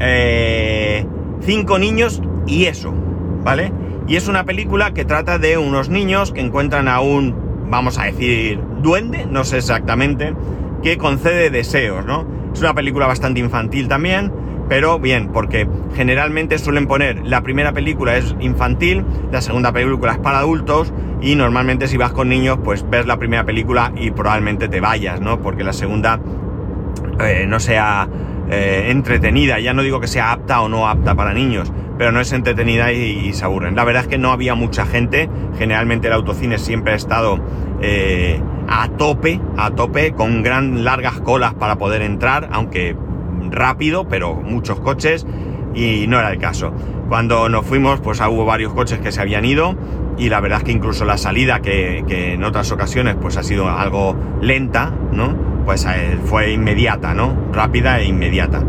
eh, 0.00 1.06
Cinco 1.42 1.78
niños 1.78 2.20
y 2.48 2.64
eso, 2.64 2.92
¿vale? 3.44 3.72
Y 4.08 4.16
es 4.16 4.26
una 4.26 4.44
película 4.44 4.92
que 4.92 5.04
trata 5.04 5.38
de 5.38 5.56
unos 5.56 5.90
niños 5.90 6.32
que 6.32 6.40
encuentran 6.40 6.88
a 6.88 6.98
un, 7.00 7.68
vamos 7.70 7.98
a 7.98 8.06
decir, 8.06 8.60
duende, 8.82 9.26
no 9.26 9.44
sé 9.44 9.58
exactamente, 9.58 10.34
que 10.82 10.98
concede 10.98 11.50
deseos, 11.50 12.04
¿no? 12.04 12.26
Es 12.52 12.60
una 12.60 12.74
película 12.74 13.06
bastante 13.06 13.38
infantil 13.38 13.86
también, 13.86 14.32
pero 14.68 14.98
bien, 14.98 15.28
porque 15.32 15.66
generalmente 15.94 16.58
suelen 16.58 16.86
poner 16.86 17.24
la 17.24 17.42
primera 17.42 17.72
película 17.72 18.16
es 18.16 18.34
infantil, 18.40 19.04
la 19.32 19.40
segunda 19.40 19.72
película 19.72 20.12
es 20.12 20.18
para 20.18 20.38
adultos 20.38 20.92
y 21.20 21.34
normalmente 21.34 21.88
si 21.88 21.96
vas 21.96 22.12
con 22.12 22.28
niños 22.28 22.58
pues 22.62 22.88
ves 22.88 23.06
la 23.06 23.16
primera 23.16 23.44
película 23.44 23.92
y 23.96 24.10
probablemente 24.10 24.68
te 24.68 24.80
vayas, 24.80 25.20
¿no? 25.20 25.40
Porque 25.40 25.64
la 25.64 25.72
segunda 25.72 26.20
eh, 27.20 27.46
no 27.48 27.60
sea 27.60 28.08
eh, 28.50 28.86
entretenida, 28.90 29.58
ya 29.58 29.72
no 29.72 29.82
digo 29.82 30.00
que 30.00 30.06
sea 30.06 30.32
apta 30.32 30.60
o 30.60 30.68
no 30.68 30.88
apta 30.88 31.14
para 31.14 31.32
niños, 31.32 31.72
pero 31.96 32.12
no 32.12 32.20
es 32.20 32.32
entretenida 32.32 32.92
y, 32.92 33.32
se 33.32 33.44
aburren. 33.44 33.74
La 33.74 33.84
verdad 33.84 34.02
es 34.02 34.08
que 34.08 34.18
no 34.18 34.32
había 34.32 34.54
mucha 34.54 34.84
gente, 34.84 35.28
generalmente 35.58 36.08
el 36.08 36.12
autocine 36.12 36.58
siempre 36.58 36.92
ha 36.92 36.96
estado... 36.96 37.38
Eh, 37.80 38.40
a 38.70 38.86
tope, 38.88 39.40
a 39.56 39.70
tope, 39.70 40.12
con 40.12 40.42
gran 40.42 40.84
largas 40.84 41.20
colas 41.20 41.54
para 41.54 41.76
poder 41.78 42.02
entrar, 42.02 42.50
aunque 42.52 42.94
rápido, 43.52 44.08
pero 44.08 44.34
muchos 44.34 44.80
coches, 44.80 45.26
y 45.74 46.06
no 46.06 46.18
era 46.18 46.30
el 46.30 46.38
caso. 46.38 46.72
Cuando 47.08 47.48
nos 47.48 47.64
fuimos, 47.66 48.00
pues 48.00 48.20
hubo 48.20 48.44
varios 48.44 48.72
coches 48.72 48.98
que 48.98 49.12
se 49.12 49.20
habían 49.20 49.44
ido, 49.44 49.76
y 50.18 50.28
la 50.28 50.40
verdad 50.40 50.58
es 50.58 50.64
que 50.64 50.72
incluso 50.72 51.04
la 51.04 51.16
salida, 51.16 51.60
que, 51.60 52.04
en 52.08 52.44
otras 52.44 52.70
ocasiones 52.72 53.16
pues 53.20 53.36
ha 53.36 53.42
sido 53.42 53.68
algo 53.68 54.16
lenta, 54.40 54.92
¿no? 55.12 55.36
Pues 55.64 55.86
eh, 55.86 56.18
fue 56.24 56.52
inmediata, 56.52 57.14
¿no? 57.14 57.34
Rápida 57.52 58.00
e 58.00 58.06
inmediata. 58.06 58.62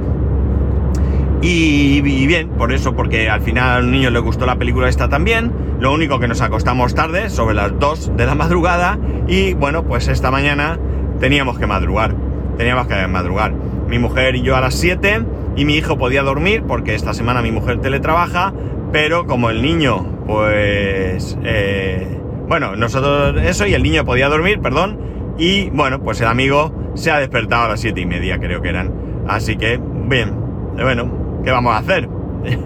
Y, 1.42 2.02
bien, 2.02 2.50
por 2.50 2.74
eso, 2.74 2.94
porque 2.96 3.30
al 3.30 3.42
final 3.42 3.70
a 3.70 3.80
los 3.80 3.90
niños 3.90 4.12
les 4.12 4.22
gustó 4.22 4.46
la 4.46 4.58
película 4.58 4.90
esta 4.90 5.08
también. 5.08 5.52
Lo 5.80 5.94
único 5.94 6.20
que 6.20 6.28
nos 6.28 6.42
acostamos 6.42 6.94
tarde, 6.94 7.30
sobre 7.30 7.56
las 7.56 7.80
2 7.80 8.18
de 8.18 8.26
la 8.26 8.36
madrugada, 8.36 9.00
y 9.28 9.54
bueno, 9.54 9.86
pues 9.86 10.10
esta 10.10 10.32
mañana 10.32 10.78
teníamos 11.20 11.58
que 11.58 11.66
madrugar. 11.66 12.14
Teníamos 12.58 12.88
que 12.88 13.08
madrugar. 13.08 13.54
Mi 13.90 14.00
mujer 14.00 14.36
y 14.36 14.42
yo 14.42 14.56
a 14.56 14.62
las 14.62 14.76
7, 14.76 15.24
y 15.56 15.66
mi 15.66 15.76
hijo 15.76 15.98
podía 15.98 16.22
dormir, 16.24 16.64
porque 16.68 16.96
esta 16.96 17.14
semana 17.14 17.42
mi 17.42 17.52
mujer 17.52 17.82
teletrabaja, 17.82 18.54
pero 18.92 19.26
como 19.26 19.50
el 19.50 19.62
niño, 19.62 20.06
pues... 20.28 21.38
Eh, 21.44 22.20
bueno, 22.48 22.76
nosotros 22.76 23.42
eso, 23.44 23.68
y 23.68 23.74
el 23.74 23.84
niño 23.84 24.06
podía 24.06 24.30
dormir, 24.30 24.60
perdón, 24.60 25.00
y 25.38 25.70
bueno, 25.70 26.02
pues 26.02 26.20
el 26.22 26.28
amigo 26.28 26.74
se 26.96 27.12
ha 27.12 27.20
despertado 27.20 27.66
a 27.66 27.68
las 27.70 27.80
7 27.80 28.00
y 28.02 28.06
media, 28.06 28.40
creo 28.40 28.62
que 28.62 28.70
eran. 28.70 28.92
Así 29.28 29.56
que, 29.56 29.80
bien, 30.08 30.34
bueno, 30.76 31.42
¿qué 31.44 31.52
vamos 31.52 31.74
a 31.74 31.78
hacer? 31.78 32.10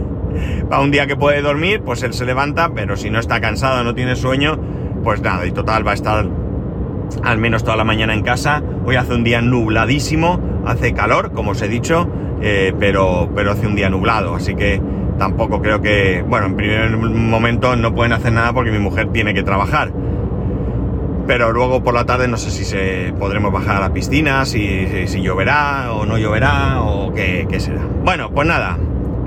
Para 0.70 0.82
un 0.82 0.92
día 0.92 1.06
que 1.06 1.16
puede 1.16 1.42
dormir, 1.42 1.82
pues 1.86 2.04
él 2.04 2.14
se 2.14 2.26
levanta, 2.26 2.72
pero 2.74 2.96
si 2.96 3.10
no 3.10 3.20
está 3.20 3.42
cansado, 3.42 3.84
no 3.84 3.94
tiene 3.94 4.16
sueño, 4.16 4.58
pues 5.04 5.22
nada, 5.22 5.46
y 5.46 5.52
total 5.52 5.86
va 5.86 5.92
a 5.92 5.96
estar 5.96 6.28
al 7.24 7.38
menos 7.38 7.64
toda 7.64 7.78
la 7.78 7.84
mañana 7.84 8.14
en 8.14 8.24
casa. 8.24 8.64
Hoy 8.86 8.96
hace 8.96 9.14
un 9.14 9.24
día 9.24 9.42
nubladísimo, 9.42 10.40
hace 10.65 10.93
calor, 10.93 11.32
como 11.32 11.52
os 11.52 11.62
he 11.62 11.67
dicho, 11.67 12.08
eh, 12.41 12.73
pero, 12.80 13.30
pero 13.36 13.52
hace 13.52 13.67
un 13.67 13.76
día 13.76 13.89
nublado, 13.89 14.36
así 14.36 14.56
que 14.56 14.82
tampoco 15.17 15.62
creo 15.62 15.82
que, 15.82 16.23
bueno, 16.28 16.47
en 16.47 16.56
primer 16.56 16.97
momento 16.97 17.76
no 17.76 17.93
pueden 17.93 18.13
hacer 18.13 18.34
nada 18.34 18.54
porque 18.54 18.71
mi 18.71 18.80
mujer 18.80 19.12
tiene 19.12 19.34
que 19.34 19.43
trabajar. 19.43 19.91
Pero 21.26 21.54
luego 21.54 21.82
por 21.84 21.93
la 21.93 22.06
tarde 22.06 22.28
no 22.28 22.36
sé 22.36 22.52
si 22.52 22.65
se 22.65 23.13
podremos 23.17 23.54
bajar 23.54 23.78
a 23.78 23.80
la 23.80 23.93
piscina, 23.93 24.45
si, 24.45 25.08
si, 25.08 25.21
lloverá 25.21 25.93
o 25.93 26.06
no 26.06 26.17
lloverá 26.17 26.82
o 26.82 27.13
qué, 27.13 27.47
qué 27.49 27.62
será. 27.62 27.82
Bueno, 28.04 28.32
pues 28.32 28.45
nada, 28.45 28.78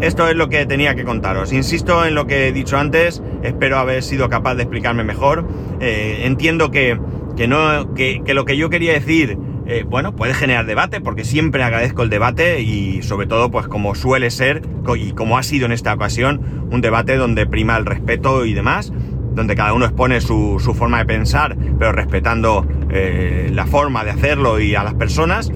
esto 0.00 0.28
es 0.28 0.36
lo 0.36 0.50
que 0.50 0.66
tenía 0.66 0.94
que 0.94 1.04
contaros. 1.04 1.54
Insisto 1.54 2.04
en 2.04 2.14
lo 2.14 2.26
que 2.26 2.48
he 2.48 2.52
dicho 2.52 2.76
antes, 2.76 3.22
espero 3.42 3.78
haber 3.78 4.02
sido 4.02 4.28
capaz 4.28 4.56
de 4.56 4.64
explicarme 4.64 5.04
mejor. 5.04 5.46
Eh, 5.80 6.22
entiendo 6.24 6.70
que, 6.70 7.00
que 7.34 7.48
no, 7.48 7.94
que, 7.94 8.20
que, 8.22 8.34
lo 8.34 8.44
que 8.44 8.58
yo 8.58 8.68
quería 8.68 8.92
decir 8.92 9.38
eh, 9.68 9.84
bueno, 9.84 10.14
puede 10.14 10.32
generar 10.32 10.64
debate, 10.64 11.00
porque 11.00 11.24
siempre 11.24 11.64
agradezco 11.64 12.02
el 12.02 12.10
debate 12.10 12.60
y 12.60 13.02
sobre 13.02 13.26
todo, 13.26 13.50
pues 13.50 13.66
como 13.66 13.96
suele 13.96 14.30
ser 14.30 14.62
y 14.96 15.10
como 15.12 15.38
ha 15.38 15.42
sido 15.42 15.66
en 15.66 15.72
esta 15.72 15.92
ocasión, 15.92 16.68
un 16.70 16.80
debate 16.80 17.16
donde 17.16 17.46
prima 17.46 17.76
el 17.76 17.84
respeto 17.84 18.44
y 18.44 18.54
demás, 18.54 18.92
donde 19.34 19.56
cada 19.56 19.72
uno 19.72 19.84
expone 19.84 20.20
su, 20.20 20.58
forma 20.76 20.98
de 20.98 21.06
pensar, 21.06 21.56
pero 21.78 21.90
respetando 21.90 22.64
eh, 22.90 23.50
la 23.52 23.66
forma 23.66 24.04
de 24.04 24.10
hacerlo 24.10 24.60
y 24.60 24.76
a 24.76 24.84
las 24.84 24.94
personas. 24.94 25.50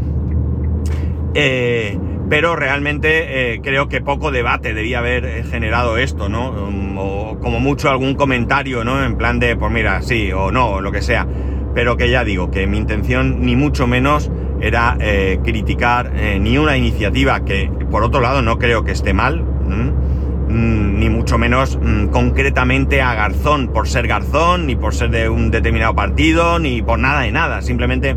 Eh, 1.35 1.96
pero 2.29 2.55
realmente 2.55 3.61
creo 3.62 3.88
que 3.88 4.01
poco 4.01 4.31
debate 4.31 4.73
debía 4.73 5.01
haber 5.01 5.44
generado 5.46 5.99
esto, 5.99 6.29
¿no? 6.29 6.51
Um, 6.51 6.96
o 6.96 7.38
como 7.40 7.59
mucho 7.59 7.90
algún 7.90 8.14
comentario, 8.14 8.85
¿no? 8.85 9.05
En 9.05 9.16
plan 9.16 9.40
de, 9.40 9.57
pues 9.57 9.73
mira, 9.73 10.01
sí 10.03 10.31
o 10.31 10.53
no, 10.53 10.75
o 10.75 10.81
lo 10.81 10.92
que 10.92 11.03
sea 11.03 11.27
pero 11.74 11.96
que 11.96 12.11
ya 12.11 12.24
digo 12.24 12.50
que 12.50 12.66
mi 12.66 12.78
intención 12.78 13.40
ni 13.40 13.56
mucho 13.56 13.87
menos 13.87 14.30
era 14.61 14.96
eh, 15.00 15.40
criticar 15.42 16.12
eh, 16.14 16.38
ni 16.40 16.59
una 16.59 16.76
iniciativa 16.76 17.44
que 17.44 17.70
por 17.90 18.02
otro 18.02 18.20
lado 18.20 18.42
no 18.42 18.59
creo 18.59 18.85
que 18.85 18.92
esté 18.92 19.12
mal, 19.14 19.42
mm, 19.42 20.98
ni 20.98 21.09
mucho 21.09 21.38
menos 21.38 21.78
mm, 21.80 22.06
concretamente 22.09 23.00
a 23.00 23.14
Garzón 23.14 23.68
por 23.68 23.88
ser 23.88 24.06
Garzón, 24.06 24.66
ni 24.66 24.76
por 24.76 24.94
ser 24.94 25.11
de 25.11 25.28
un 25.28 25.50
determinado 25.50 25.94
partido, 25.94 26.59
ni 26.59 26.83
por 26.83 26.98
nada 26.98 27.22
de 27.22 27.33
nada, 27.33 27.62
simplemente 27.62 28.16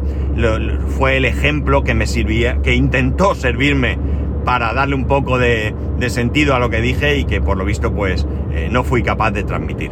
fue 0.97 1.17
el 1.17 1.25
ejemplo 1.25 1.83
que 1.83 1.93
me 1.93 2.07
sirvía, 2.07 2.61
que 2.61 2.73
intentó 2.73 3.35
servirme 3.35 3.97
para 4.43 4.73
darle 4.73 4.95
un 4.95 5.05
poco 5.05 5.37
de, 5.37 5.73
sentido 6.09 6.53
a 6.53 6.59
lo 6.59 6.69
que 6.69 6.81
dije 6.81 7.17
y 7.17 7.23
que 7.23 7.39
por 7.39 7.57
lo 7.57 7.63
visto 7.63 7.93
pues 7.93 8.27
eh, 8.51 8.67
no 8.69 8.83
fui 8.83 9.03
capaz 9.03 9.31
de 9.31 9.43
transmitir. 9.43 9.91